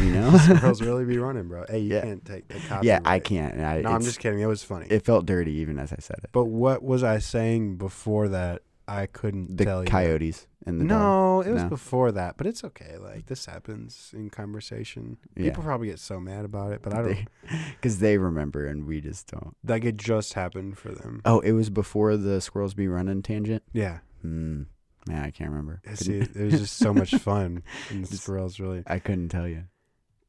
[0.00, 0.36] You know?
[0.38, 1.64] Squirrels really be running, bro.
[1.68, 2.02] Hey, you Yeah.
[2.02, 2.84] can't take the cops.
[2.84, 3.60] yeah, I can't.
[3.60, 4.40] I, No, I'm just kidding.
[4.40, 4.86] It was funny.
[4.90, 6.30] it felt dirty even as I said it.
[6.32, 8.62] but what was I saying before that?
[8.88, 9.88] I couldn't The tell you.
[9.88, 10.98] coyotes and the dog.
[10.98, 11.68] no, it was No.
[11.68, 12.96] before that, but it's okay.
[12.98, 15.18] Like this happens in conversation.
[15.36, 15.44] Yeah.
[15.44, 17.16] People probably get so mad about it, but I don't.
[17.76, 19.56] Because they remember and we just don't.
[19.66, 21.22] like it just happened for them.
[21.24, 23.62] Oh, it was before the squirrels be running tangent.
[23.72, 23.98] Yeah.
[24.20, 24.62] Hmm.
[25.06, 25.80] Man, I can't remember.
[25.94, 27.62] See, it was just so much fun.
[27.90, 28.82] And the Just- really.
[28.86, 29.64] I couldn't tell you.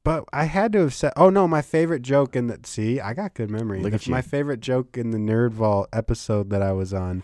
[0.04, 1.14] But I had to have said.
[1.16, 2.66] Oh no, my favorite joke in that.
[2.66, 3.80] See, I got good memory.
[3.82, 4.12] Look The- at you.
[4.12, 7.24] My favorite joke in the Nerd Vault episode that I was on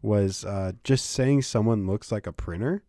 [0.00, 2.82] was uh, just saying someone looks like a printer.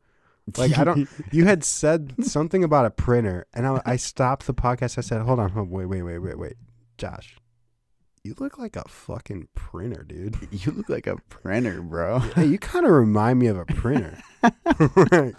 [0.57, 4.53] Like, I don't- You had said something about a printer, and I, I stopped the
[4.53, 4.97] podcast.
[4.97, 6.53] I said, "Hold on, hold, wait, wait, wait, wait, wait,
[6.99, 7.35] Josh,
[8.25, 10.35] you look like a fucking printer, dude.
[10.51, 12.19] you look like a printer, bro.
[12.19, 14.17] hey, you kind of remind me of a printer."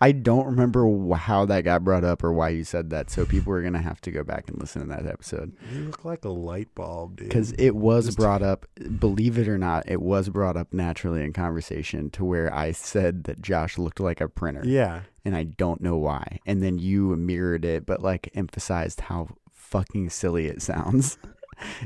[0.00, 3.10] I don't remember how that got brought up or why you said that.
[3.10, 6.04] So people are gonna have to go back and listen to that episode you look
[6.04, 7.28] like a light bulb, dude.
[7.28, 8.66] because it was Just- brought up.
[8.98, 13.24] Believe it or not, it was brought up naturally in conversation to where I said
[13.24, 14.62] that Josh looked like a printer.
[14.64, 16.38] yeah, and I don't know why.
[16.46, 21.18] And then you mirrored it, but like emphasized how fucking silly it sounds.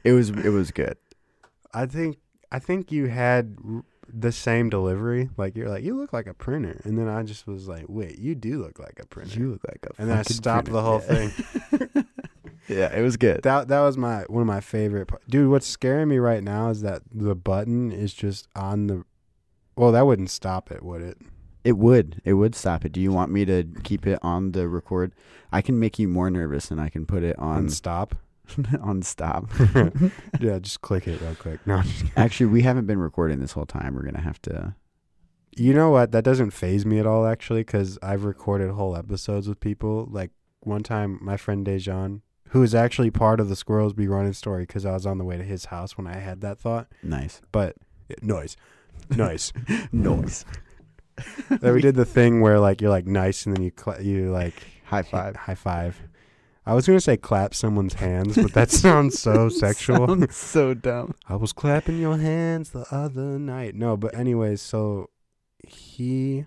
[0.05, 0.97] It was it was good.
[1.73, 2.19] I think
[2.53, 5.31] I think you had r- the same delivery.
[5.37, 8.19] Like you're like, you look like a printer, and then I just was like, wait,
[8.19, 9.39] you do look like a printer.
[9.39, 10.73] You look like a and then I stopped printer.
[10.73, 11.29] the whole Yeah.
[11.89, 12.05] thing.
[12.69, 13.43] yeah, it was good.
[13.43, 15.07] That that was my one of my favorite.
[15.07, 19.05] par- Dude, what's scaring me right now is that the button is just on the.
[19.77, 21.19] Well, that wouldn't stop it, would it?
[21.65, 22.21] It would.
[22.25, 22.93] It would stop it.
[22.93, 25.13] Do you want me to keep it on the record?
[25.51, 28.15] I can make you more nervous and I can put it on On stop.
[28.83, 29.49] on stop.
[30.41, 31.67] yeah, just click it real quick.
[31.67, 32.13] No, I'm just kidding.
[32.17, 33.95] Actually, we haven't been recording this whole time.
[33.95, 34.75] We're gonna have to.
[35.57, 36.13] you know what?
[36.13, 40.09] That doesn't faze me at all, actually, because I've recorded whole episodes with people.
[40.11, 40.31] Like
[40.61, 44.65] one time, my friend Dejan, who is actually part of the Squirrels Be Running story,
[44.65, 46.89] because I was on the way to his house when I had that thought.
[47.03, 47.77] Nice But
[48.11, 48.57] eh, noise,
[49.17, 49.53] noise.
[49.93, 50.45] noise.
[51.49, 54.31] then we did the thing where like you're like nice, and then you cla you
[54.33, 55.37] like High five.
[55.37, 56.01] high five.
[56.67, 60.09] I was gonna say clap someone's hands, but that sounds so sexual.
[60.09, 61.15] Sounds so dumb.
[61.29, 63.75] I was clapping your hands the other night.
[63.75, 65.11] No, but anyways, so
[65.67, 66.47] he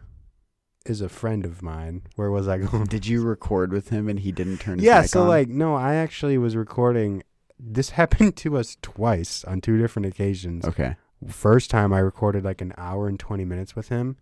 [0.86, 2.02] is a friend of mine.
[2.16, 2.86] Where was I going?
[2.86, 5.28] Did you record with him and he didn't turn his yeah, so on?
[5.28, 7.24] like no, I actually was recording.
[7.60, 10.66] This happened to us twice on two different occasions.
[10.66, 10.96] okay,
[11.28, 14.18] First time I recorded like an hour and 20 minutes with him,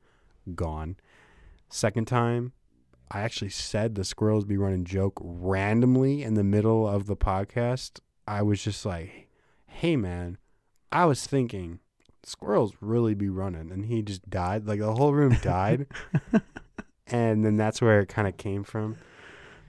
[0.56, 0.96] gone.
[1.70, 2.54] Second time,
[3.12, 7.99] I actually said the squirrels be running joke randomly in the middle of the podcast.
[8.28, 9.30] I was just like,
[9.68, 10.38] hey man,
[10.91, 11.80] I was thinking
[12.24, 13.72] squirrels really be running.
[13.72, 14.68] And he just died.
[14.68, 15.86] Like the whole room died.
[17.08, 18.97] and then that's where it kind of came from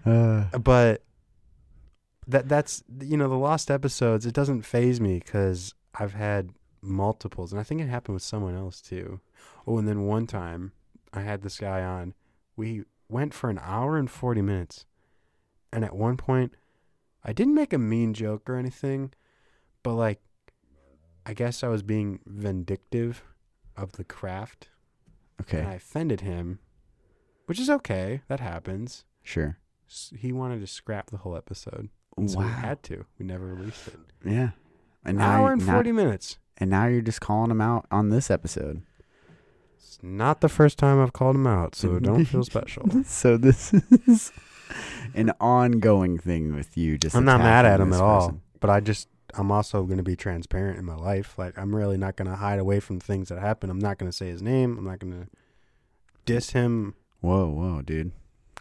[0.05, 1.03] uh, but
[2.26, 6.51] that that's you know the lost episodes it doesn't faze me because i've had
[6.82, 9.20] multiples and i think it happened with someone else too
[9.66, 10.72] oh and then one time
[11.12, 12.14] i had this guy on
[12.57, 14.84] we went for an hour and 40 minutes
[15.72, 16.52] and at one point
[17.24, 19.12] i didn't make a mean joke or anything
[19.82, 20.20] but like
[21.24, 23.22] i guess i was being vindictive
[23.76, 24.68] of the craft
[25.40, 26.59] okay, and i offended him
[27.46, 29.59] which is okay that happens sure.
[29.88, 31.90] S- he wanted to scrap the whole episode.
[32.16, 33.04] And So we had to.
[33.20, 33.98] We never released it.
[34.24, 34.50] Yeah.
[35.04, 36.38] And An now, hour and now- 40 minutes.
[36.59, 38.82] and now you're just calling him out on this episode.
[39.87, 42.89] It's not the first time I've called him out, so don't feel special.
[43.05, 43.72] so this
[44.07, 44.32] is
[45.14, 46.99] an ongoing thing with you.
[46.99, 48.43] Just I'm not mad at him at all, person.
[48.59, 51.39] but I just I'm also going to be transparent in my life.
[51.39, 53.70] Like I'm really not going to hide away from things that happen.
[53.70, 54.76] I'm not going to say his name.
[54.76, 55.28] I'm not going to
[56.24, 58.11] diss him, Whoa, whoa, dude,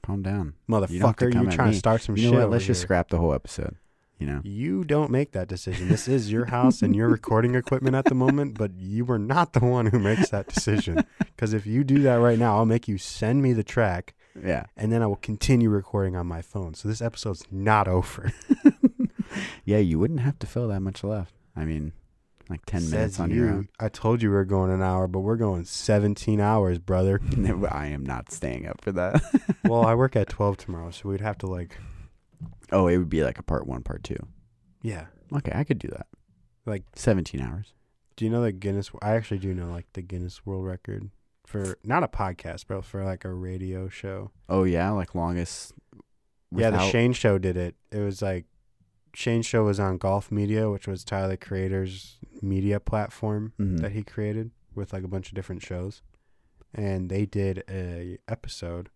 [0.03, 0.53] calm down.
[0.67, 1.33] You don't have to motherfucker.
[1.41, 2.33] You at trying to start some You shit?
[2.33, 2.49] what?
[2.51, 2.85] Let's just here.
[2.87, 3.75] scrap the whole episode.
[4.19, 4.41] You know.
[4.43, 5.89] You don't make that decision.
[5.89, 9.51] This is your house and your recording equipment at the moment, but you are not
[9.53, 11.03] the one who makes that decision.
[11.19, 14.67] Because if you do that right now, I'll make you send me the track Yeah.
[14.77, 16.75] and then I will continue recording on my phone.
[16.75, 18.31] So this episode's not over.
[19.65, 21.33] Yeah, you wouldn't have to fill that much left.
[21.55, 21.91] I mean,
[22.49, 23.37] like ten minutes on you.
[23.37, 23.69] your own.
[23.79, 27.19] I told you we were going an hour, but we're going 17 hours, brother.
[27.69, 29.21] I am not staying up for that.
[29.65, 31.77] well, I work at 12 tomorrow, so we'd have to like,
[32.71, 34.17] oh, it would be like a part one, part two.
[34.81, 35.05] yeah.
[35.33, 36.07] Okay, I could do that.
[36.65, 37.73] Like- seventeen hours.
[38.15, 38.91] Do you know the Guinness?
[39.01, 41.09] I actually do know like the Guinness World Record
[41.45, 44.31] for not a podcast, but for like a radio show.
[44.47, 45.73] Oh yeah, like longest.
[46.55, 47.75] Yeah, the without- Shane Show did it.
[47.91, 48.45] It was like
[49.15, 53.79] Shane Show was on Golf Media, which was Tyler the Creator's media platform Mhm.
[53.81, 56.01] that he created with like a bunch of different shows,
[56.73, 58.89] and they did a episode.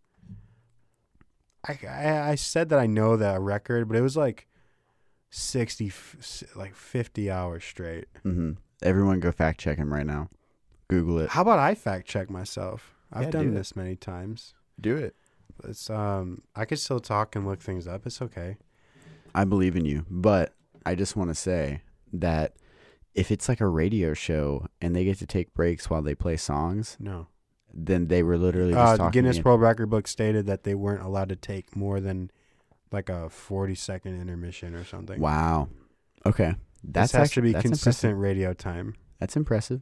[1.67, 4.47] I, I I said that I know that record, but it was like
[5.29, 5.91] sixty,
[6.55, 8.05] like fifty hours straight.
[8.25, 8.57] Mhm.
[8.81, 10.29] Everyone, go fact check him right now.
[10.87, 11.29] Google it.
[11.31, 12.95] How about I fact check myself?
[13.11, 14.53] I've Yeah, done do this many times.
[14.79, 15.15] Do it.
[15.65, 18.05] It's um I could still talk and look things up.
[18.07, 18.57] It's okay.
[19.35, 20.53] I believe in you, but
[20.85, 21.81] I just want to say
[22.13, 22.53] that
[23.13, 26.37] if it's like a radio show and they get to take breaks while they play
[26.37, 27.27] songs, No.
[27.73, 29.09] Then they were literally just Uh.
[29.09, 32.31] Guinness in- World Record book stated that they weren't allowed to take more than
[32.91, 35.19] like a 40 second intermission or something.
[35.19, 35.69] Wow.
[36.25, 38.17] Okay, that's this has actually to be consistent Impressive.
[38.17, 38.95] radio time.
[39.19, 39.81] That's impressive.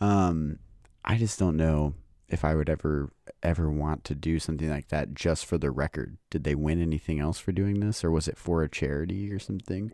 [0.00, 0.58] Um,
[1.04, 1.94] I just don't know
[2.30, 3.12] if I would ever
[3.42, 6.18] ever want to do something like that just for the record.
[6.30, 9.38] Did they win anything else for doing this, or was it for a charity or
[9.38, 9.92] something?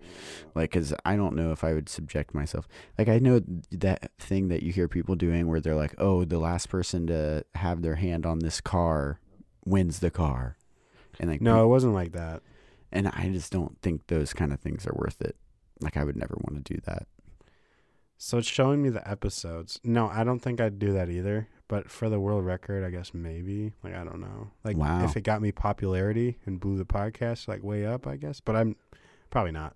[0.55, 2.67] Like, cause I don't know if I would subject myself.
[2.99, 6.39] Like, I know that thing that you hear people doing where they're like, "Oh, the
[6.39, 9.21] last person to have their hand on this car
[9.65, 10.57] wins the car,"
[11.19, 12.43] and like, No, it wasn't like that.
[12.93, 15.37] and I just don't think those kind of things are worth it.
[15.81, 17.07] Like, I would never want to do that.
[18.19, 19.79] So it's showing me the episodes.
[19.85, 21.49] No, I don't think I'd do that either.
[21.69, 23.73] But for the world record, I guess maybe.
[23.83, 24.51] Like I don't know.
[24.65, 25.05] Like Wow.
[25.05, 28.41] if it got me popularity and blew the podcast like way up, I guess.
[28.41, 28.77] But I'm
[29.31, 29.75] probably not.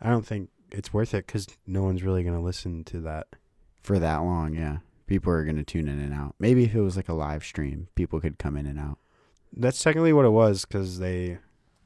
[0.00, 3.28] I don't think it's worth it because no one's really gonna listen to that.
[3.82, 4.78] for that long, yeah.
[5.06, 6.34] People are going to tune in and out.
[6.38, 8.96] Maybe if it was like a live stream, people could come in and out.
[9.54, 11.36] That's technically what it was because they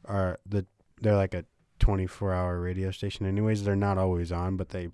[0.04, 0.64] are the
[1.00, 1.44] they're like a
[1.80, 3.26] 24 hour radio station.
[3.26, 4.90] Anyways, they're not always on, but they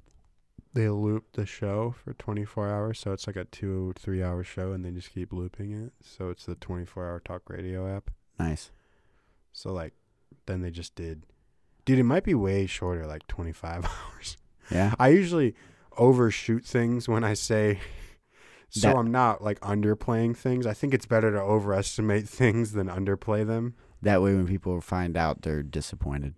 [0.75, 4.73] they loop the show for 24 hours, so it's like a two three hour show,
[4.73, 5.93] and they just keep looping it.
[6.03, 8.11] So it's the 24 hour talk radio app.
[8.39, 8.71] Nice.
[9.53, 9.95] So like,
[10.47, 11.23] then they just did
[11.85, 14.37] Dude, it might be way shorter, like 25 hours.
[14.71, 14.95] Yeah.
[14.99, 15.55] I usually
[15.99, 17.79] overshoot things when I say
[18.71, 20.67] so That- I'm not like underplaying things.
[20.67, 23.75] I think it's better to overestimate things than underplay them.
[24.03, 26.35] That way, when people find out, they're disappointed.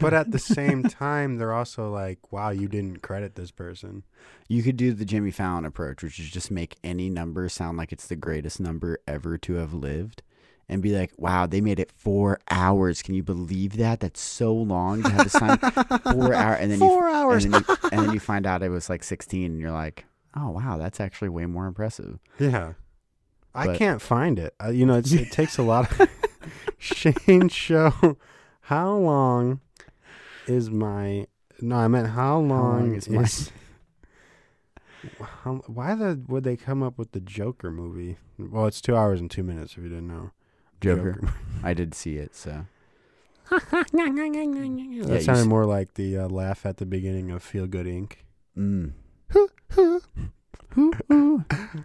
[0.00, 4.04] But at the same time, they're also like, wow, you didn't credit this person.
[4.48, 7.92] You could do the Jimmy Fallon approach, which is just make any number sound like
[7.92, 10.22] it's the greatest number ever to have lived.
[10.70, 13.00] And be like, wow, they made it four hours.
[13.00, 14.00] Can you believe that?
[14.00, 15.56] That's so long to have to sign
[16.12, 16.58] four hours.
[16.60, 17.46] And then you, Four hours.
[17.46, 20.04] And then, you, and then you find out it was like 16, and you're like,
[20.36, 22.18] oh, wow, that's actually way more impressive.
[22.38, 22.74] yeah.
[23.54, 24.54] I can't find it.
[24.62, 26.08] Uh, you know, it's, it takes a lot of.
[26.78, 28.16] Shane show.
[28.62, 29.60] How long
[30.48, 31.26] is my.
[31.60, 33.50] No, I meant how long, long is, is
[35.10, 38.16] my- how, why the would they come up with the Joker movie?
[38.38, 40.30] Well, it's two hours and two minutes if you didn't know.
[40.80, 41.20] Joker.
[41.62, 42.66] I did see it, so.
[45.04, 48.12] that you sounded more like the uh, laugh at the beginning of Feel Good Inc.
[48.56, 48.92] Mm.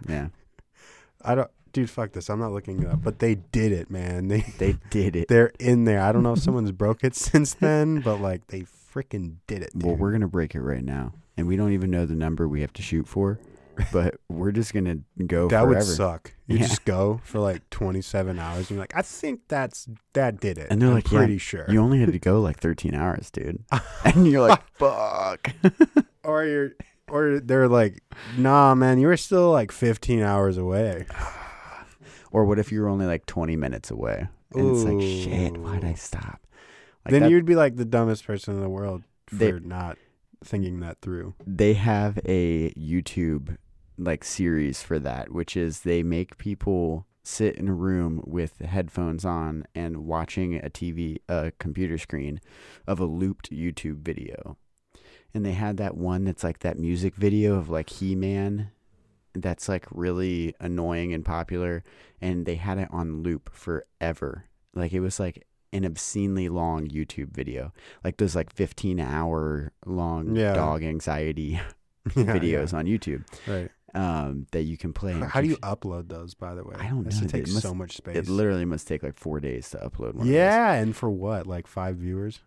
[0.08, 0.28] yeah,
[1.22, 1.90] I don't, dude.
[1.90, 2.30] Fuck this.
[2.30, 3.02] I'm not looking it up.
[3.02, 4.28] But they did it, man.
[4.28, 5.28] They they did it.
[5.28, 6.00] they're in there.
[6.00, 8.62] I don't know if someone's broke it since then, but like they
[8.94, 9.72] freaking did it.
[9.74, 12.62] Well, we're gonna break it right now, and we don't even know the number we
[12.62, 13.38] have to shoot for,
[13.92, 15.74] but we're just gonna go that forever.
[15.74, 16.32] would suck.
[16.46, 16.66] You Yeah.
[16.68, 20.68] just go for like 27 hours and you're like, I think that's that did it.
[20.70, 21.64] And they're I'm like, yeah, pretty sure.
[21.68, 23.64] You only had to go like 13 hours, dude,
[24.04, 25.50] and you're like, fuck.
[26.22, 26.70] or you're
[27.10, 28.00] or they're like,
[28.38, 31.06] nah, man, you were still like 15 hours away.
[32.34, 35.84] or what if you were only like 20 minutes away, and it's like, shit, why'd
[35.84, 36.40] I stop?
[37.04, 39.96] Like then that- you'd be like the dumbest person in the world for They- not
[40.44, 41.34] thinking that through.
[41.46, 43.56] they have a YouTube
[43.96, 49.24] like series for that, which is they make people sit in a room with headphones
[49.24, 52.40] on and watching a TV, a computer screen
[52.86, 54.58] of a looped YouTube video.
[55.32, 58.70] And they had that one that's like that music video of like He Man
[59.34, 61.82] that's like really annoying and popular.
[62.20, 64.44] And they had it on loop forever.
[64.74, 67.72] Like it was like an obscenely long YouTube video,
[68.04, 70.54] like those like 15 hour long Yeah.
[70.54, 71.60] dog anxiety
[72.16, 73.70] Yeah, videos on YouTube right.
[73.94, 75.14] um, that you can play.
[75.14, 76.76] How do you upload those, by the way?
[76.78, 77.26] I don't This know.
[77.26, 78.16] It takes so much space.
[78.16, 80.26] It literally must take like four days to upload one.
[80.26, 81.46] yeah, and for what?
[81.46, 82.40] Like five viewers?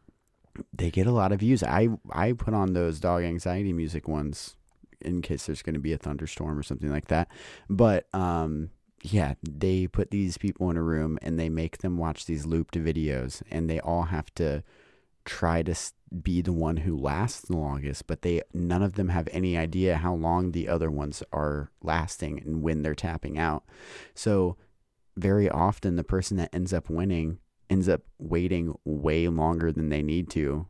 [0.73, 1.61] they get a lot of views.
[1.63, 4.55] I I put on those dog anxiety music ones
[5.01, 7.29] in case there's going to be a thunderstorm or something like that.
[7.69, 8.69] But um,
[9.03, 12.75] yeah, they put these people in a room and they make them watch these looped
[12.75, 14.63] videos, and they all have to
[15.25, 15.75] try to
[16.21, 18.07] be the one who lasts the longest.
[18.07, 22.39] But they none of them have any idea how long the other ones are lasting
[22.39, 23.63] and when they're tapping out.
[24.13, 24.57] So
[25.15, 27.39] very often the person that ends up winning
[27.69, 30.67] ends up waiting way longer than they need to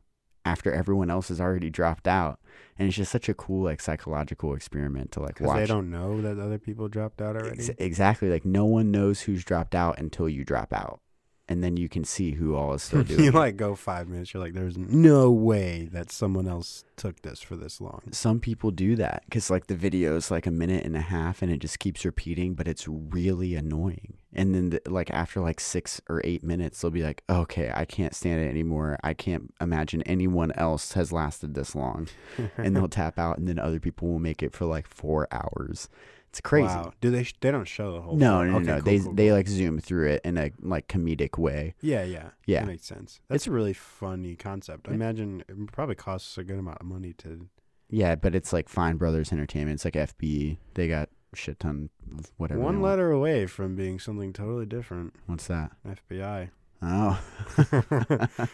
[0.47, 2.39] after everyone else has already dropped out.
[2.79, 6.21] And it's just such a cool like psychological experiment to like watch they don't know
[6.21, 7.59] that other people dropped out already.
[7.59, 11.01] Ex- exactly like no one knows who's dropped out until you drop out
[11.49, 13.33] and then you can see who all is still doing you it.
[13.35, 14.33] like go five minutes.
[14.33, 18.01] You're like, there's no way that someone else took this for this long.
[18.11, 21.41] some people do that because like the video is like a minute and a half
[21.43, 25.59] and it just keeps repeating but it's really annoying and then the, like after like
[25.59, 29.53] six or eight minutes they'll be like okay i can't stand it anymore i can't
[29.61, 32.07] imagine anyone else has lasted this long
[32.57, 35.87] and they'll tap out and then other people will make it for like four hours
[36.29, 36.91] it's crazy Wow.
[37.01, 37.23] Do they?
[37.23, 38.15] Sh- they don't show the whole.
[38.15, 38.51] no thing.
[38.51, 39.35] no Okay, no cool, they cool, they cool.
[39.35, 42.61] like zoom through it in a like comedic way Yeah, yeah, Yeah.
[42.61, 43.19] That makes sense.
[43.29, 44.87] That's a really funny concept.
[44.89, 47.47] I imagine it probably costs a good amount of money to.
[47.89, 52.31] yeah but it's like fine brothers entertainment it's like fbe they got shit ton of
[52.37, 55.13] whatever One letter away from being something totally different.
[55.27, 56.49] what's that FBI.
[56.81, 57.19] oh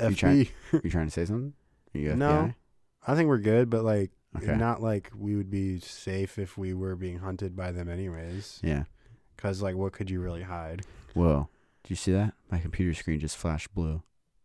[0.00, 0.48] You trying-
[0.82, 1.52] You trying to say something?
[1.94, 2.16] Are you FBI?
[2.16, 2.52] No.
[3.06, 4.54] I think we're good, but like Okay.
[4.56, 8.60] not like we would be safe if we were being hunted by them anyways.
[8.62, 8.84] yeah.
[9.36, 10.82] Because like, what could you really hide?
[11.14, 11.48] Whoa.
[11.82, 12.34] Do you see that?
[12.50, 14.02] My computer screen just flashed blue.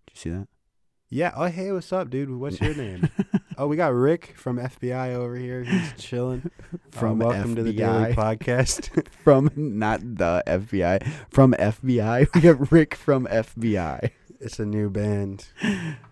[0.07, 0.47] Do you see that?
[1.09, 1.33] Yeah.
[1.35, 2.31] Oh, hey, what's up, dude?
[2.31, 3.09] What's your name?
[3.57, 5.63] oh, we got Rick from FBI over here.
[5.63, 6.49] He's chilling.
[6.91, 8.15] From uh, welcome to the Daily FBI.
[8.15, 9.07] Podcast.
[9.23, 11.05] from not the FBI.
[11.29, 12.33] From FBI.
[12.33, 14.11] We got Rick from FBI.
[14.39, 15.47] it's a new band.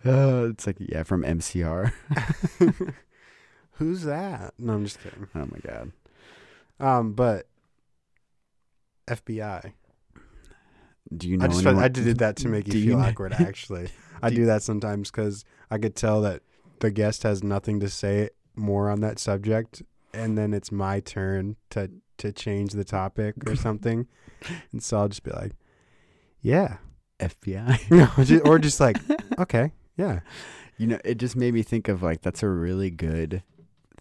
[0.06, 1.94] Uh, it's like yeah, from MCR.
[3.74, 4.54] Who's that?
[4.60, 5.28] No, I'm just kidding.
[5.36, 5.92] Oh my god.
[6.80, 7.48] Um, but
[9.08, 9.74] FBI.
[11.16, 11.84] Do you know I just anyone?
[11.84, 13.34] I did that to make you Do feel know- awkward.
[13.40, 13.90] Actually,
[14.22, 16.42] I Do- that sometimes because I could tell that
[16.80, 21.56] the guest has nothing to say more on that subject, and then it's my turn
[21.72, 24.08] to to change the topic or something,
[24.72, 25.52] and so I'll just be like,
[26.42, 26.78] "Yeah,"
[27.20, 27.92] FBI.
[28.42, 28.98] no, or just like,
[29.40, 30.22] okay, yeah.
[30.78, 33.44] You know, it just made me think of like that's a really good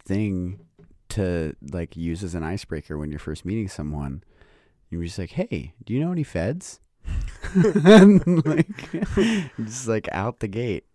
[0.04, 0.60] thing
[1.10, 4.22] to like use as an icebreaker when you're first meeting someone.
[4.90, 6.80] You're just like, "Hey, do you know any feds?"
[7.54, 8.90] and like,
[9.64, 10.86] just like out the gate.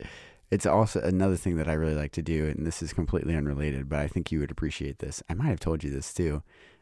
[0.49, 3.89] It's also another thing that I really like to do, and this is completely unrelated,
[3.89, 5.21] but I think you would appreciate this.
[5.29, 6.41] I might have told you this too.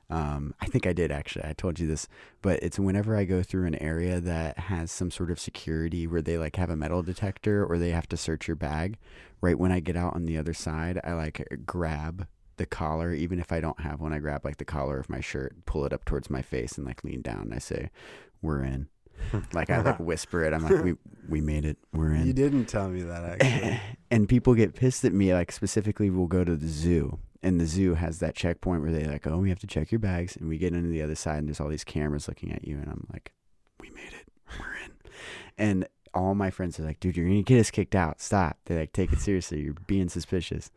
[0.09, 1.45] Um, I think I did actually.
[1.45, 2.07] I told you this,
[2.41, 6.21] but it's whenever I go through an area that has some sort of security where
[6.21, 8.97] they like have a metal detector or they have to search your bag.
[9.41, 12.27] Right when I get out on the other side, I like grab
[12.57, 14.13] the collar, even if I don't have one.
[14.13, 16.85] I grab like the collar of my shirt, pull it up towards my face, and
[16.85, 17.41] like lean down.
[17.41, 17.89] And I say,
[18.41, 18.87] "We're in."
[19.53, 20.53] like I like whisper it.
[20.53, 20.95] I'm like, "We
[21.27, 21.77] we made it.
[21.93, 23.79] We're in." You didn't tell me that actually.
[24.11, 25.33] and people get pissed at me.
[25.33, 29.05] Like specifically, we'll go to the zoo, and the zoo has that checkpoint where they
[29.05, 31.37] like, oh, we have to check your bags, and we get into the other side,
[31.37, 33.31] and there's all these cameras looking at you, and I'm like,
[33.79, 34.27] we made it,
[34.59, 34.91] we're in,
[35.59, 38.19] and all my friends are like, dude, you're gonna get us kicked out.
[38.19, 38.57] Stop.
[38.65, 39.61] They're like take it seriously.
[39.61, 40.71] You're being suspicious,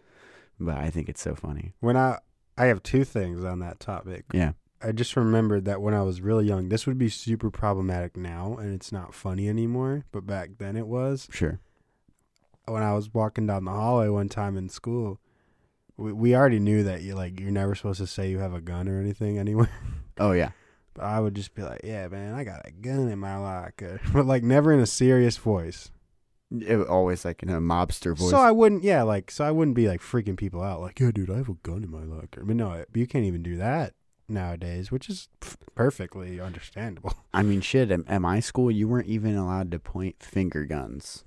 [0.60, 1.72] but I think it's so funny.
[1.80, 2.18] when I
[2.58, 4.24] I have two things on that topic.
[4.34, 4.52] Yeah.
[4.82, 8.56] I just remembered that when I was really young, this would be super problematic now,
[8.58, 10.04] and it's not funny anymore.
[10.12, 11.28] But back then it was.
[11.30, 11.60] Sure.
[12.66, 15.18] When I was walking down the hallway one time in school,
[15.98, 18.60] we, we already knew that you like you're never supposed to say you have a
[18.60, 19.70] gun or anything anywhere.
[20.20, 20.50] Oh yeah.
[20.94, 24.00] But I would just be like, "Yeah, man, I got a gun in my locker,"
[24.12, 25.92] but like never in a serious voice.
[26.50, 28.30] It always like in a mobster voice.
[28.30, 31.12] So I wouldn't, yeah, like so I wouldn't be like freaking people out, like, "Yeah,
[31.12, 33.94] dude, I have a gun in my locker." But no, you can't even do that
[34.28, 35.28] nowadays, which is
[35.76, 37.12] perfectly understandable.
[37.32, 37.92] I mean, shit.
[37.92, 41.22] At, at my school, you weren't even allowed to point finger guns.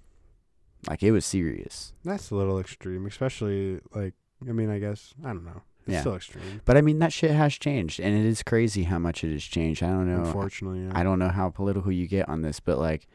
[0.90, 1.94] Like it was serious.
[2.04, 4.16] That's a little extreme, especially like
[4.48, 5.62] I mean, I guess I don't know.
[5.86, 6.00] It's Yeah.
[6.02, 6.62] still extreme.
[6.66, 9.44] But I mean, that shit has changed, and it is crazy how much it has
[9.44, 9.82] changed.
[9.84, 10.24] I don't know.
[10.26, 10.92] Unfortunately, yeah.
[10.94, 13.08] I don't know how political you get on this, but like,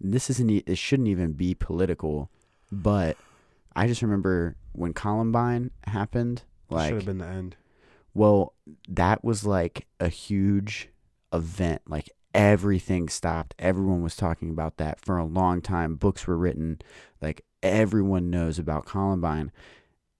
[0.00, 0.50] this isn't.
[0.50, 2.30] It shouldn't even be political.
[2.70, 3.16] But
[3.74, 6.42] I just remember when Columbine happened.
[6.70, 7.56] Like, should have been the end.
[8.14, 8.54] well,
[8.88, 10.88] that was like a huge
[11.32, 11.82] event.
[11.86, 13.54] Like everything stopped.
[13.58, 15.96] Everyone was talking about that for a long time.
[15.96, 16.80] Books were written.
[17.20, 19.50] Like everyone knows about Columbine.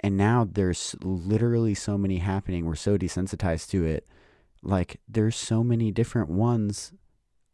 [0.02, 2.66] And now there's literally so many happening.
[2.66, 4.06] We're so desensitized to it.
[4.62, 6.92] Like there's so many different ones.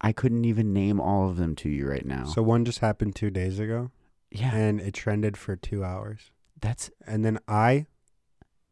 [0.00, 2.24] I couldn't even name all of them to you right now.
[2.24, 3.90] So one just happened two days ago,
[4.30, 6.30] yeah, and it trended for two hours.
[6.60, 7.86] that's And then I,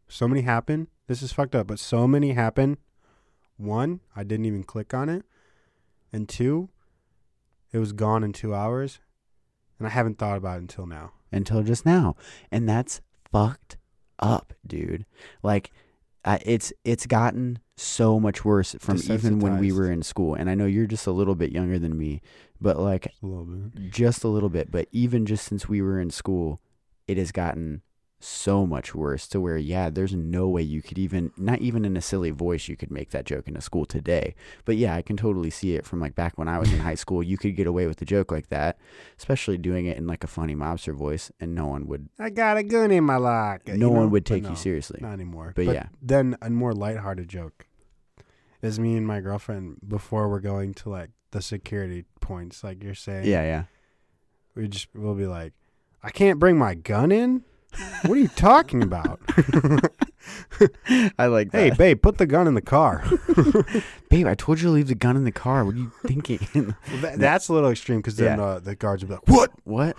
[0.09, 0.89] so many happen.
[1.09, 2.79] This is fucked up, but so many happen.
[3.57, 5.25] One, I didn't even click on it,
[6.13, 6.69] and two,
[7.73, 9.01] it was gone in two hours,
[9.79, 11.13] and I haven't thought about it until now.
[11.33, 12.15] until just now,
[12.53, 13.01] and that's
[13.37, 13.77] fucked
[14.19, 15.05] up, dude.
[15.43, 15.73] Like,
[16.25, 20.35] uh, it's it's gotten so much worse from even when we were in school.
[20.35, 22.23] And I know you're just a little bit younger than me,
[22.61, 23.91] but like Just a little bit.
[23.91, 24.71] just a little bit.
[24.71, 26.61] But even just since we were in school,
[27.07, 27.83] it has gotten
[28.19, 31.97] so much worse to where yeah there's no way you could even not even in
[31.99, 35.03] a silly voice you could make that joke in a school today but yeah i
[35.03, 37.55] can totally see it from like back when i was in high school you could
[37.55, 38.79] get away with a joke like that
[39.19, 42.57] especially doing it in like a funny mobster voice and no one would I got
[42.57, 43.77] a gun in my locker.
[43.77, 45.53] no you one would take no, you seriously Not anymore.
[45.55, 45.89] But yeah.
[46.01, 47.67] Then a more lighthearted joke
[48.63, 52.95] is me and my girlfriend before we're going to like the security points, like you're
[52.95, 53.27] saying.
[53.27, 53.65] yeah yeah
[54.55, 55.53] We just we'll be like,
[56.03, 57.45] I can't bring my gun in.
[58.07, 59.21] What are you talking about?
[61.19, 63.05] i like hey, babe, put the gun in the car.
[64.11, 66.39] babe i told you to leave the gun in the car what are you thinking
[67.01, 68.45] That- that's a little extreme because then Yeah.
[68.45, 69.53] uh, the guards will be like, "What?
[69.65, 69.97] what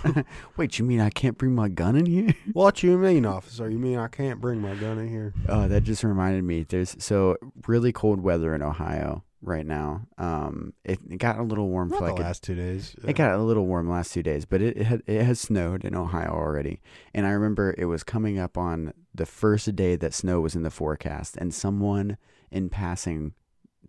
[0.58, 3.70] wait you mean i can't bring my gun in here What you mean, officer?
[3.70, 6.64] You mean I can't bring my gun in here?" Oh, that just reminded me.
[6.64, 7.38] There's so
[7.68, 10.08] really cold weather in Ohio right now.
[10.18, 12.96] Um, it, it got a little warm Not for like the a, last two days.
[13.06, 15.86] it got a little warm last two days, but it, it had it has snowed
[15.86, 16.82] in Ohio already.
[17.14, 20.64] And I remember it was coming up on the first day that snow was in
[20.64, 22.18] the forecast, and someone
[22.52, 23.34] in passing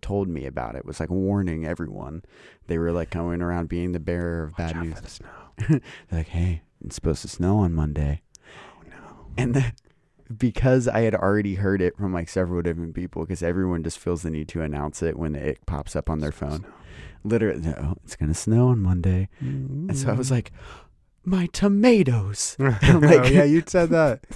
[0.01, 0.85] told me about it.
[0.85, 2.23] Was like warning everyone.
[2.67, 4.95] They were like going around being the bearer of Watch bad news.
[4.95, 5.29] for the snow.
[5.69, 5.81] They're
[6.11, 8.21] like, hey, it's supposed to snow on Monday.
[8.77, 9.27] Oh no.
[9.37, 9.73] And then
[10.37, 14.21] because I had already heard it from like several different people, because everyone just feels
[14.21, 16.65] the need to announce it when it pops up on their phone.
[17.23, 20.31] Literally, no, it's gonna snow on Monday, and so I was mm.
[20.31, 20.51] like,
[21.25, 24.25] my tomatoes, oh, Like- yeah, you said that.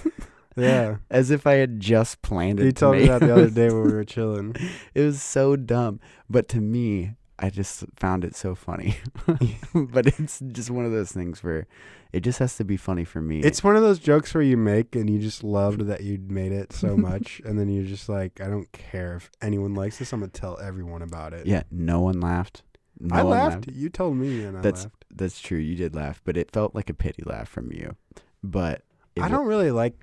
[0.56, 2.64] Yeah, as if I had just planted.
[2.64, 4.54] you told me that the other day when we were chilling.
[4.94, 5.98] It was so dumb,
[6.30, 8.96] but to me, I just found it so funny.
[9.74, 11.66] but it's just one of those things where
[12.12, 13.40] it just has to be funny for me.
[13.40, 16.52] It's one of those jokes where you make and you just loved that you made
[16.52, 20.12] it so much, and then you're just like, I don't care if anyone likes this.
[20.12, 21.46] I'm gonna tell everyone about it.
[21.46, 22.62] yeah, no one laughed.
[23.00, 23.68] No I one laughed.
[23.72, 25.04] You told me, and I That's laughed.
[25.12, 25.58] that's true.
[25.58, 27.96] You did laugh, but it felt like a pity laugh from you.
[28.44, 28.82] But
[29.20, 29.98] I don't really like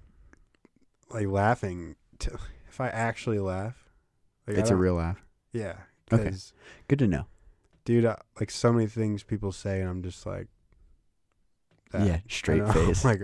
[1.10, 1.96] like laughing.
[2.20, 2.38] To,
[2.70, 3.76] if I actually laugh,
[4.48, 5.24] like, It's a real laugh.
[5.54, 5.76] yeah.
[6.12, 6.32] Okay.
[6.88, 7.26] Good to know.
[7.86, 8.06] dude.
[8.06, 10.48] I, like so many things people say, and I'm just like,
[11.92, 12.06] that.
[12.06, 13.06] yeah, straight face.
[13.06, 13.22] like,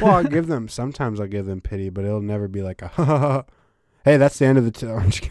[0.00, 0.68] well, I'll give them.
[0.68, 3.44] Sometimes I'll give them pity, but it'll never be like a.
[4.04, 4.70] hey, that's the end of the.
[4.70, 5.30] T- I'm just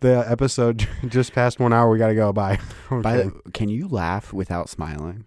[0.00, 1.90] the episode just passed one hour.
[1.90, 2.32] We gotta go.
[2.32, 2.58] Bye.
[2.90, 5.26] I'm By the, can you laugh without smiling?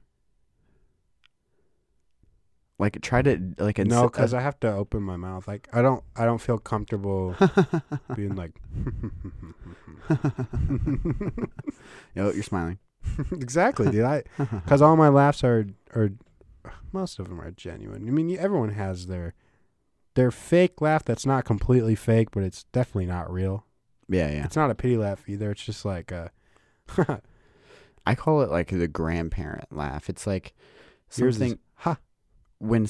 [2.80, 5.48] Like try to like no, because uh, I have to open my mouth.
[5.48, 6.04] Like I don't.
[6.16, 7.36] I don't feel comfortable
[8.16, 8.52] being like.
[10.12, 11.48] oh,
[12.16, 12.78] you're smiling.
[13.32, 14.04] exactly, dude.
[14.04, 15.66] I because all my laughs are
[15.96, 16.12] are
[16.92, 18.08] most of them are genuine.
[18.08, 19.34] I mean, everyone has their
[20.14, 23.66] their fake laugh that's not completely fake, but it's definitely not real.
[24.08, 24.46] yeah, yeah.
[24.46, 25.52] It's not a pity laugh either.
[25.52, 26.30] It's just like uh,
[26.98, 27.22] a.
[28.06, 30.10] I call it like the grandparent laugh.
[30.10, 30.54] It's like
[31.10, 31.58] something.
[32.60, 32.88] When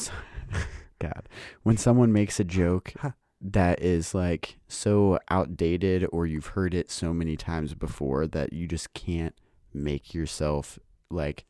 [0.99, 1.29] God,
[1.63, 2.93] when someone makes a joke
[3.39, 8.67] that is like so outdated or you've heard it so many times before that you
[8.67, 9.35] just can't
[9.73, 10.79] make yourself
[11.11, 11.45] like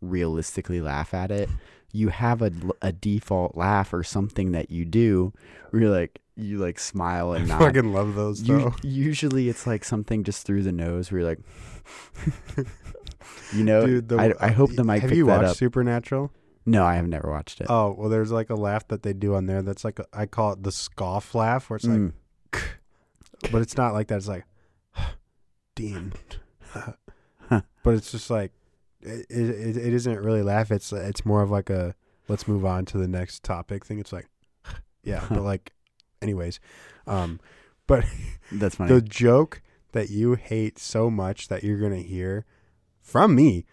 [0.00, 1.48] realistically laugh at it.
[1.92, 2.52] You have a,
[2.82, 5.32] a default laugh or something that you do
[5.70, 7.62] where you're like you like smile and nod.
[7.62, 11.28] I fucking love those You, usually it's like something just through the nose where you're
[11.28, 12.66] like,
[13.52, 15.56] you know, Dude, the, I, I hope the mic Have you watched up.
[15.56, 16.32] Supernatural?
[16.66, 17.66] No, I have never watched it.
[17.68, 19.60] Oh well, there's like a laugh that they do on there.
[19.62, 22.12] That's like a, I call it the scoff laugh, where it's like, Mm.
[23.52, 24.16] but it's not like that.
[24.16, 24.44] It's like,
[25.74, 26.12] Dean,
[27.82, 28.52] but it's just like,
[29.00, 30.70] it, it it isn't really laugh.
[30.70, 31.94] It's it's more of like a
[32.28, 33.98] let's move on to the next topic thing.
[33.98, 34.26] It's like,
[35.02, 35.72] yeah, but like,
[36.22, 36.60] anyways,
[37.06, 37.40] um,
[37.86, 38.04] but
[38.52, 38.92] That's funny.
[38.94, 39.60] the joke
[39.92, 42.46] that you hate so much that you're gonna hear
[43.02, 43.66] from me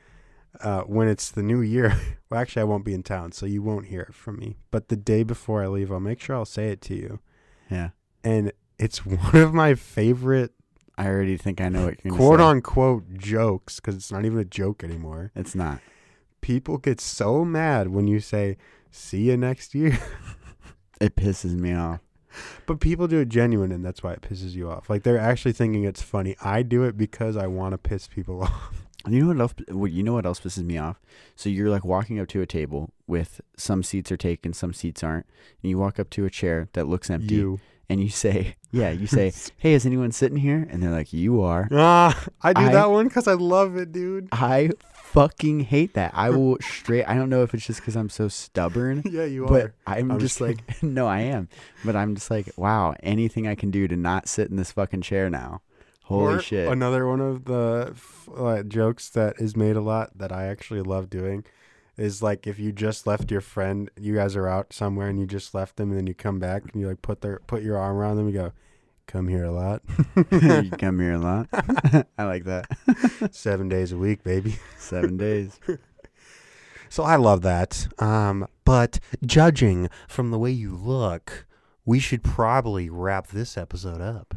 [0.60, 1.98] uh, when it's the new year.
[2.30, 4.58] well, actually, I won't be in town, so you won't hear it from me.
[4.70, 7.20] But the day before I leave, I'll make sure I'll say it to you,
[7.70, 7.90] yeah,
[8.24, 10.54] and it's one of my favorite
[10.98, 12.46] I already think I know what you're quote say.
[12.46, 15.32] unquote jokes because it's not even a joke anymore.
[15.36, 15.80] It's not.
[16.42, 18.58] People get so mad when you say
[18.92, 19.98] "see you next year,"
[21.02, 22.02] It pisses me off.
[22.68, 24.90] but people do it genuine, and that's why it pisses you off.
[24.90, 26.36] Like they're actually thinking it's funny.
[26.44, 28.86] I do it because I want to piss people off.
[29.08, 29.54] You know what else?
[29.70, 31.00] What you know what else pisses me off?
[31.36, 35.04] So you're like walking up to a table with some seats are taken, some seats
[35.04, 35.26] aren't,
[35.64, 37.60] and you walk up to a chair that looks empty, You.
[37.90, 41.42] and you say, "Yeah," you say, "Hey, is anyone sitting here?" And they're like, "You
[41.42, 44.30] are." Ah, I do I- that one because I love it, dude.
[44.32, 46.12] I fucking hate that.
[46.14, 47.04] I will straight.
[47.06, 49.74] I don't know if it's just because I'm so stubborn, Yeah, you but are.
[49.88, 51.50] I'm, I'm just just like, no, I am.
[51.84, 55.02] But I'm just like, wow, anything I can do to not sit in this fucking
[55.02, 55.62] chair now.
[56.12, 56.68] Holy Or shit.
[56.68, 60.82] Another one of the f- uh, jokes that is made a lot that I actually
[60.82, 61.46] love doing
[61.98, 65.26] is like if you just left your friend, you guys are out somewhere and you
[65.26, 67.78] just left them, and then you come back and you like put their put your
[67.78, 68.54] arm around them, and go,
[69.08, 69.82] "Come here a lot,
[70.32, 71.48] you come here a lot.
[72.18, 72.66] I like that.
[73.32, 75.60] seven days a week, baby." Seven days.
[76.90, 77.88] So I love that.
[78.00, 81.46] Um, but judging from the way you look,
[81.86, 84.36] we should probably wrap this episode up.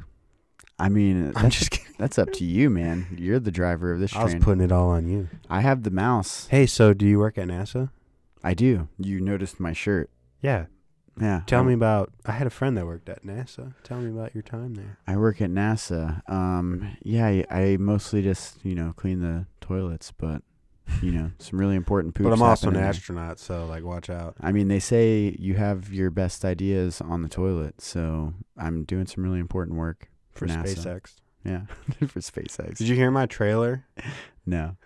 [0.79, 1.95] I mean, I'm that's, just kidding.
[1.99, 3.07] that's up to you, man.
[3.17, 4.21] You're the driver of this show.
[4.21, 4.43] I was train.
[4.43, 5.29] putting it all on you.
[5.49, 6.47] I have the mouse.
[6.49, 7.91] Hey, so do you work at NASA?
[8.43, 8.89] I do.
[8.99, 10.11] You noticed my shirt.
[10.43, 10.67] Yeah.
[11.21, 11.43] Yeah.
[11.47, 12.13] Tell I, me about.
[12.27, 13.75] I had a friend that worked at NASA.
[13.85, 14.99] Tell me about your time there.
[15.07, 16.29] I work at NASA.
[16.29, 20.43] Um, yeah, I, I mostly just you know clean the toilets, but
[21.01, 22.25] you know some really important poops.
[22.25, 24.35] but I'm also an astronaut, so like, watch out.
[24.41, 29.07] I mean, they say you have your best ideas on the toilet, so I'm doing
[29.07, 30.65] some really important work For NASA.
[30.77, 31.15] SpaceX.
[31.45, 31.63] Yeah,
[32.07, 32.77] for SpaceX.
[32.79, 33.85] Did you hear my trailer?
[34.47, 34.77] no,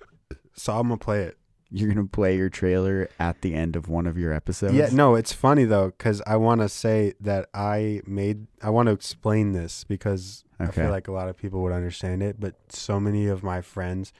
[0.54, 1.36] So I'm gonna play it.
[1.70, 4.74] you're gonna play your trailer at the end of one of your episodes.
[4.74, 8.46] Yeah, no, it's funny though because I want to say that I made.
[8.62, 12.22] I want to explain this because I feel like a lot of people would understand
[12.22, 14.12] it, but so many of my friends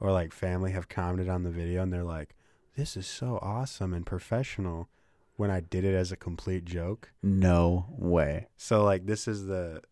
[0.00, 2.34] or like family have commented on the video and they're like,
[2.76, 4.88] "This is so awesome and professional."
[5.36, 8.48] When I did it as a complete joke, No way.
[8.56, 9.82] so like this is the.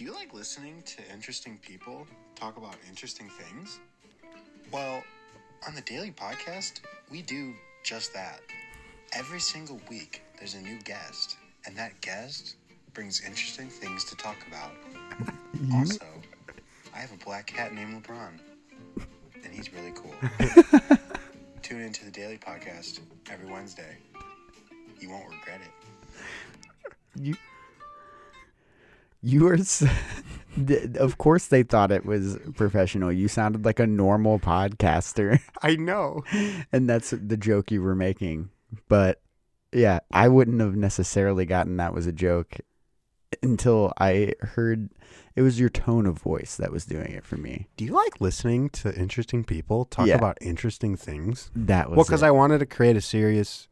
[0.00, 3.80] Do you like listening to interesting people talk about interesting things?
[4.72, 5.02] Well,
[5.68, 6.80] on the Daily Podcast,
[7.10, 7.52] we do
[7.84, 8.40] just that.
[9.12, 11.36] Every single week, there's a new guest,
[11.66, 12.56] and that guest
[12.94, 14.72] brings interesting things to talk about.
[15.74, 16.06] Also,
[16.94, 18.40] I have a black cat named LeBron,
[19.44, 20.14] and he's really cool.
[21.62, 23.98] Tune into the Daily Podcast every Wednesday.
[24.98, 27.22] You won't regret it.
[27.22, 27.36] You
[29.22, 29.58] You were,
[30.98, 33.12] of course, they thought it was professional.
[33.12, 36.24] You sounded like a normal podcaster, I know.
[36.72, 38.50] and that's the joke you were making.
[38.88, 39.20] But
[39.72, 42.56] yeah, I wouldn't have necessarily gotten that was a joke
[43.42, 44.90] until I heard
[45.36, 47.68] it was your tone of voice that was doing it for me.
[47.76, 50.16] Do you like listening to interesting people talk Yeah.
[50.16, 51.50] about interesting things?
[51.54, 52.22] That was Well, because.
[52.24, 53.68] I wanted to create a serious.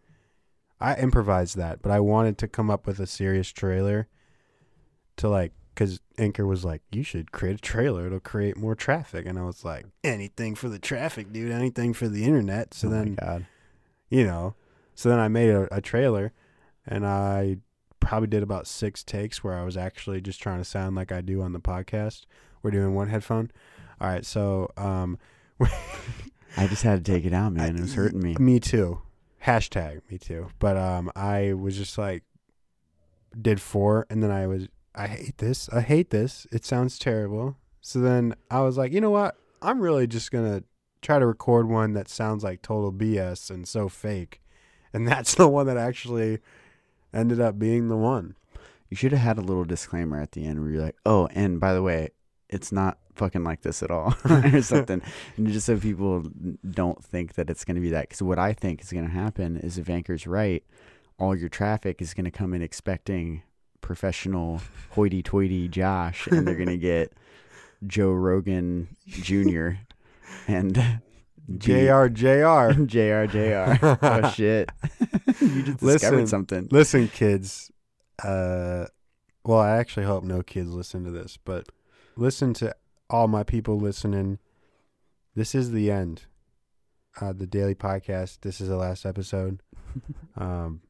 [0.81, 4.07] I improvised that, but I wanted to come up with a serious trailer.
[5.19, 9.27] To like, because Anchor was like, "You should create a trailer; it'll create more traffic."
[9.27, 11.53] And I was like, "Anything for the traffic, dude!
[11.53, 13.47] Anything for the internet." So oh then, God.
[14.09, 14.55] you know,
[14.95, 16.33] so then I made a, a trailer,
[16.87, 17.59] and I
[18.01, 21.21] probably did about six takes where I was actually just trying to sound like I
[21.21, 22.27] do on the podcast.
[22.63, 23.51] We're doing one headphone.
[24.01, 25.19] All right, so um,
[26.57, 27.77] I just had to take it out, man.
[27.77, 28.37] It was hurting me.
[28.39, 29.03] Me too.
[29.45, 30.49] Hashtag me too.
[30.59, 32.25] But um, I was just like,
[33.41, 35.69] did four, and then I was, I hate this.
[35.69, 36.47] I hate this.
[36.51, 37.57] It sounds terrible.
[37.81, 39.37] So then I was like, you know what?
[39.63, 40.65] I'm really just gonna
[41.03, 44.43] try to record one that sounds like total BS and so fake,
[44.93, 46.41] and that's the one that actually
[47.15, 48.35] ended up being the one.
[48.91, 51.61] You should have had a little disclaimer at the end where you're like, "Oh, and
[51.61, 52.11] by the way,
[52.49, 55.01] it's not fucking like this at all," or something,
[55.37, 56.25] and just so people
[56.69, 58.09] don't think that it's going to be that.
[58.09, 60.65] Because what I think is going to happen is if Anchor's right,
[61.21, 63.43] all your traffic is going to come in expecting
[63.81, 64.61] professional
[64.91, 67.13] hoity-toity Josh, and they're going to get
[67.87, 69.71] Joe Rogan Jr.
[70.47, 70.75] and
[71.57, 72.09] Jr.
[72.09, 72.73] Jr.
[72.85, 73.25] Jr.
[73.27, 73.97] Jr.
[74.03, 74.71] Oh shit!
[75.41, 75.99] you just Listen.
[76.01, 76.69] discovered something.
[76.71, 77.71] Listen, kids.
[78.23, 78.87] Uh,
[79.45, 81.69] well, I actually hope no kids listen to this, but
[82.17, 82.75] listen to
[83.09, 84.39] all my people listening.
[85.35, 86.25] This is the end.
[87.21, 88.41] Uh, the daily podcast.
[88.43, 89.63] This is the last episode.
[90.37, 90.83] Um,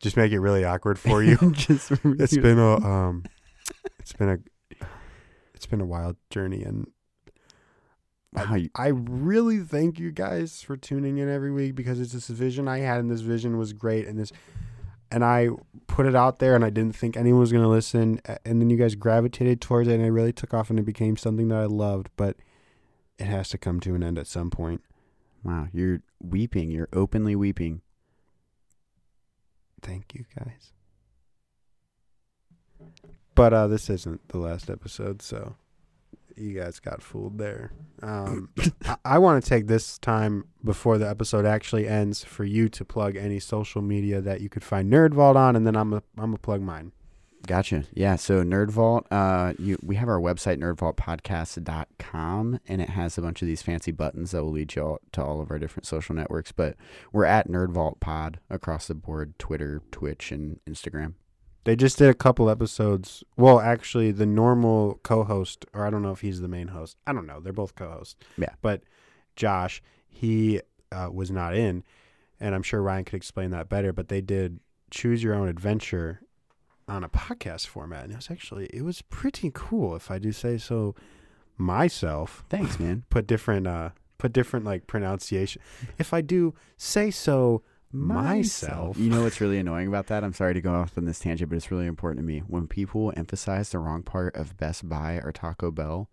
[0.00, 1.36] just make it really awkward for you.
[1.52, 3.24] just it's been a um,
[3.98, 4.38] it's been a
[5.54, 6.86] it's been a wild journey, and
[8.32, 12.28] wow, you- I really thank you guys for tuning in every week because it's this
[12.28, 14.32] vision I had, and this vision was great, and this,
[15.10, 15.48] and I
[15.86, 18.70] put it out there, and I didn't think anyone was going to listen, and then
[18.70, 21.58] you guys gravitated towards it, and it really took off, and it became something that
[21.58, 22.36] I loved, but
[23.18, 24.82] it has to come to an end at some point.
[25.42, 26.70] Wow, you're weeping.
[26.70, 27.80] You're openly weeping.
[29.82, 30.72] Thank you guys.
[33.34, 35.54] But uh, this isn't the last episode, so
[36.36, 37.72] you guys got fooled there.
[38.02, 38.50] Um,
[38.84, 42.84] I, I want to take this time before the episode actually ends for you to
[42.84, 46.02] plug any social media that you could find Nerd Vault on, and then I'm a,
[46.16, 46.92] I'm gonna plug mine.
[47.46, 47.84] Gotcha.
[47.94, 48.16] Yeah.
[48.16, 53.42] So Nerd Vault, uh, you we have our website nerdvaultpodcast.com, and it has a bunch
[53.42, 56.14] of these fancy buttons that will lead you all, to all of our different social
[56.14, 56.52] networks.
[56.52, 56.76] But
[57.12, 61.14] we're at Nerd Vault Pod across the board: Twitter, Twitch, and Instagram.
[61.64, 63.22] They just did a couple episodes.
[63.36, 66.96] Well, actually, the normal co-host, or I don't know if he's the main host.
[67.06, 67.40] I don't know.
[67.40, 68.16] They're both co-hosts.
[68.36, 68.54] Yeah.
[68.62, 68.82] But
[69.36, 70.60] Josh, he
[70.90, 71.84] uh, was not in,
[72.40, 73.92] and I'm sure Ryan could explain that better.
[73.92, 74.60] But they did
[74.90, 76.20] choose your own adventure
[76.88, 80.32] on a podcast format, and it was actually it was pretty cool, if I do
[80.32, 80.94] say so
[81.56, 82.44] myself.
[82.48, 83.04] Thanks, man.
[83.10, 85.62] Put different uh put different like pronunciation.
[85.98, 87.62] If I do say so
[87.92, 88.98] myself.
[88.98, 90.24] You know what's really annoying about that?
[90.24, 92.40] I'm sorry to go off on this tangent, but it's really important to me.
[92.40, 96.10] When people emphasize the wrong part of Best Buy or Taco Bell,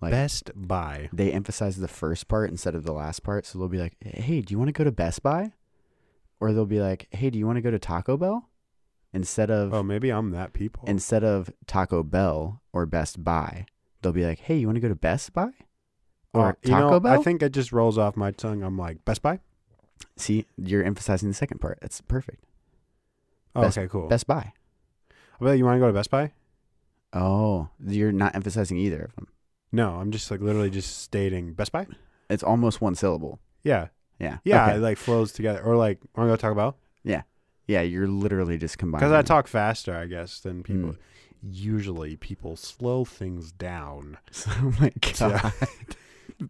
[0.00, 1.08] like Best Buy.
[1.12, 3.46] they emphasize the first part instead of the last part.
[3.46, 5.52] So they'll be like, "Hey, do you want to go to Best Buy?"
[6.40, 8.48] Or they'll be like, "Hey, do you want to go to Taco Bell?"
[9.14, 10.84] Instead of Oh, maybe I'm that people.
[10.86, 13.64] instead of Taco Bell or Best Buy,
[14.02, 15.50] they'll be like, "Hey, you want to go to Best Buy?"
[16.34, 17.20] Or Uh, you Taco know, Bell?
[17.20, 18.62] I think it just rolls off my tongue.
[18.62, 19.38] I'm like Best Buy.
[20.16, 21.78] See, you're emphasizing the second part.
[21.80, 22.44] That's perfect.
[23.54, 24.08] Oh, Best- okay, cool.
[24.08, 24.52] Best Buy.
[25.40, 26.32] I bet you want to go to Best Buy?
[27.12, 29.28] Oh, you're not emphasizing either of them.
[29.70, 31.86] No, I'm just like literally just stating Best Buy.
[32.28, 33.38] It's almost one syllable.
[33.62, 33.88] Yeah,
[34.18, 34.38] Yeah.
[34.44, 34.76] yeah, Okay.
[34.76, 35.62] it like flows together.
[35.62, 36.76] Or like, want to go Taco Bell?
[37.04, 37.22] Yeah,
[37.66, 39.08] you're literally just combining.
[39.08, 40.90] Because I talk faster, I guess, than people.
[40.90, 40.98] Mm.
[41.42, 44.18] Usually, people slow things down.
[44.48, 45.50] oh my Yeah.
[45.52, 45.52] god!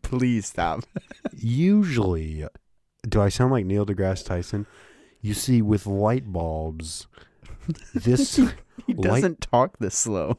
[0.02, 0.84] Please stop.
[1.36, 2.46] Usually,
[3.08, 4.66] do I sound like Neil deGrasse Tyson?
[5.20, 7.06] You see, with light bulbs,
[7.94, 8.38] this
[8.86, 10.36] He doesn't talk this slow.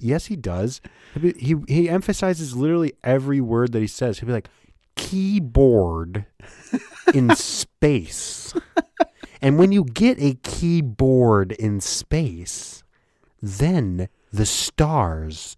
[0.00, 0.80] Yes, he does.
[1.20, 4.18] He, he he emphasizes literally every word that he says.
[4.18, 4.48] He'll be like,
[4.96, 6.26] keyboard
[7.14, 8.54] in space.
[9.42, 12.84] And when you get a keyboard in space,
[13.42, 15.56] then the stars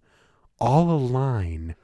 [0.59, 1.77] all align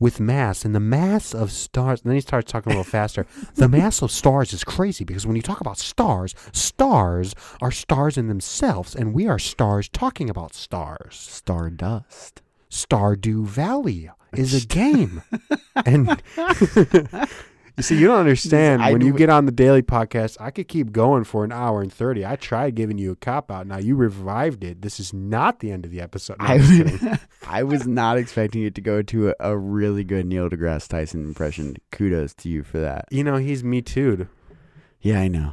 [0.00, 2.00] with mass and the mass of stars.
[2.02, 3.24] And then he starts talking a little faster.
[3.54, 8.18] the mass of stars is crazy because when you talk about stars, stars are stars
[8.18, 11.14] in themselves, and we are stars talking about stars.
[11.14, 12.42] Stardust.
[12.68, 15.22] Stardew Valley is a game.
[15.86, 16.20] and
[17.76, 18.82] you see, you don't understand.
[18.82, 21.80] When you do- get on the daily podcast, I could keep going for an hour
[21.82, 22.24] and 30.
[22.26, 23.66] I tried giving you a cop out.
[23.66, 24.82] Now you revived it.
[24.82, 26.38] This is not the end of the episode.
[26.38, 27.18] No, I, I'm just kidding.
[27.46, 31.24] I was not expecting it to go to a, a really good Neil deGrasse Tyson
[31.24, 31.76] impression.
[31.90, 33.06] Kudos to you for that.
[33.10, 34.28] You know, he's me too.
[35.00, 35.52] Yeah, I know.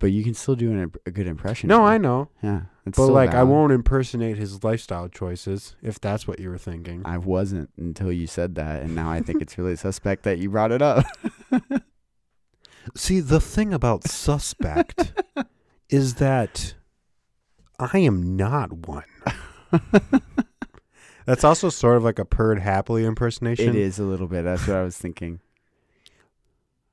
[0.00, 1.68] But you can still do an, a good impression.
[1.68, 2.28] No, I know.
[2.42, 2.62] Yeah.
[2.88, 7.02] It's But like, I won't impersonate his lifestyle choices if that's what you were thinking.
[7.04, 10.50] I wasn't until you said that, and now I think it's really suspect that you
[10.50, 11.04] brought it up.
[12.94, 15.12] See, the thing about suspect
[15.90, 16.74] is that
[17.78, 19.04] I am not one.
[21.26, 23.68] That's also sort of like a purred happily impersonation.
[23.68, 24.44] It is a little bit.
[24.44, 25.40] That's what I was thinking.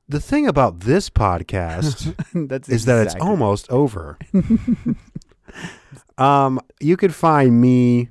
[0.07, 2.13] The thing about this podcast
[2.47, 4.19] That's is that it's almost over.
[6.17, 8.09] Um, you could find me.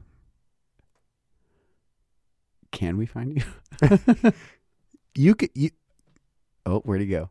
[2.73, 3.37] Can we find
[3.83, 4.33] you?
[5.17, 5.71] You could you,
[6.67, 7.31] Oh, where'd he go?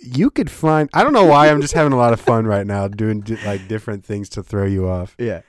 [0.00, 0.88] you could find.
[0.94, 3.66] I don't know why I'm just having a lot of fun right now doing like
[3.66, 5.40] different things to throw you off Yeah.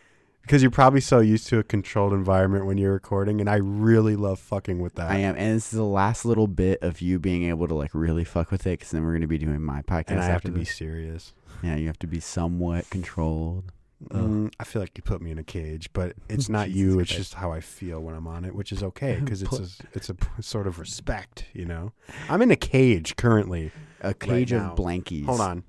[0.41, 4.15] because you're probably so used to a controlled environment when you're recording, and I really
[4.15, 5.11] love fucking with that.
[5.11, 7.91] I am, and this is the last little bit of you being able to like
[7.93, 10.05] really fuck with it, because then we're gonna be doing my podcast.
[10.07, 11.33] and I have to be serious.
[11.61, 13.71] Yeah, you have to be somewhat controlled.
[14.07, 16.99] Mm, I feel like you put me in a cage, but it's not you.
[16.99, 19.67] It's just how I feel when I'm on it, which is okay because it's a,
[19.93, 21.91] it's a p- sort of respect, you know.
[22.30, 23.71] I'm in a cage currently.
[24.01, 24.71] A cage now.
[24.71, 25.26] of blankies.
[25.26, 25.63] Hold on.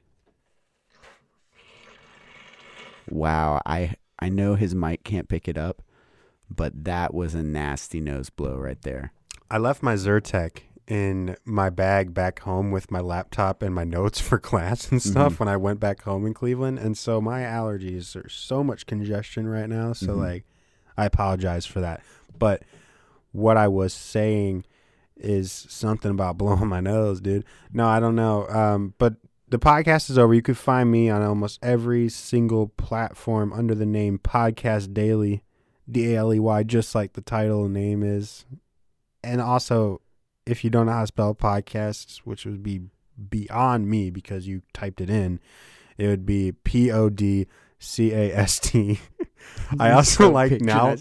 [3.09, 5.83] Wow, I I know his mic can't pick it up,
[6.49, 9.13] but that was a nasty nose blow right there.
[9.51, 10.61] I left my Zyrtec
[10.91, 15.35] in my bag back home with my laptop and my notes for class and stuff
[15.35, 15.39] Mhm.
[15.41, 19.47] when I went back home in Cleveland, and so my allergies are so much congestion
[19.49, 19.93] right now.
[19.93, 20.19] So Mhm.
[20.19, 20.45] like,
[20.97, 22.03] I apologize for that.
[22.39, 22.63] But
[23.33, 24.65] what I was saying
[25.17, 27.45] is something about blowing my nose, dude.
[27.73, 28.49] No, I don't know.
[28.49, 29.15] Um, but
[29.49, 30.35] the podcast is over.
[30.35, 35.43] You could find me on almost every single platform under the name Podcast Daily,
[35.91, 38.45] D A L E Y, just like the title and name is.
[39.23, 40.01] And also,
[40.51, 42.83] if you don't know how to spell podcasts, which would be
[43.29, 45.41] beyond me because you typed it in,
[45.99, 47.47] it would be P O D
[47.79, 49.01] C A S T.
[49.79, 50.97] I also So like now.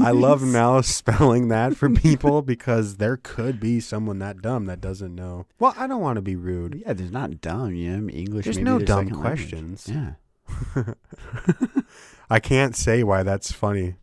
[0.00, 4.80] I love now spelling that for people because there could be someone that dumb that
[4.80, 5.46] doesn't know.
[5.58, 6.82] Well, I don't want to be rude.
[6.84, 8.08] Yeah, there's not dumb, you know.
[8.08, 8.44] English.
[8.44, 9.50] There's no dumb second language.
[9.50, 9.88] questions.
[9.88, 10.14] Yeah.
[12.30, 13.94] I can't say why that's funny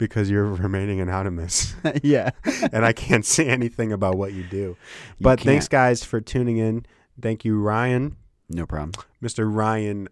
[0.00, 2.30] because you're remaining anonymous yeah.
[2.72, 4.56] and I can't say anything about what you do.
[4.56, 4.76] You
[5.20, 6.84] But thanks, can't- guys, for tuning in.
[7.20, 8.16] Thank you, Ryan,
[8.48, 8.92] No problem.
[9.22, 9.48] Mr.
[9.54, 10.08] Ryan,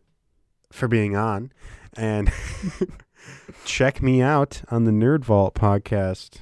[0.71, 1.51] for being on.
[1.97, 2.31] And
[3.65, 6.37] check me out on the Nerd Vault podcast.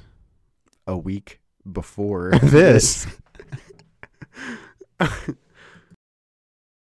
[0.88, 1.40] A week
[1.72, 3.06] before This.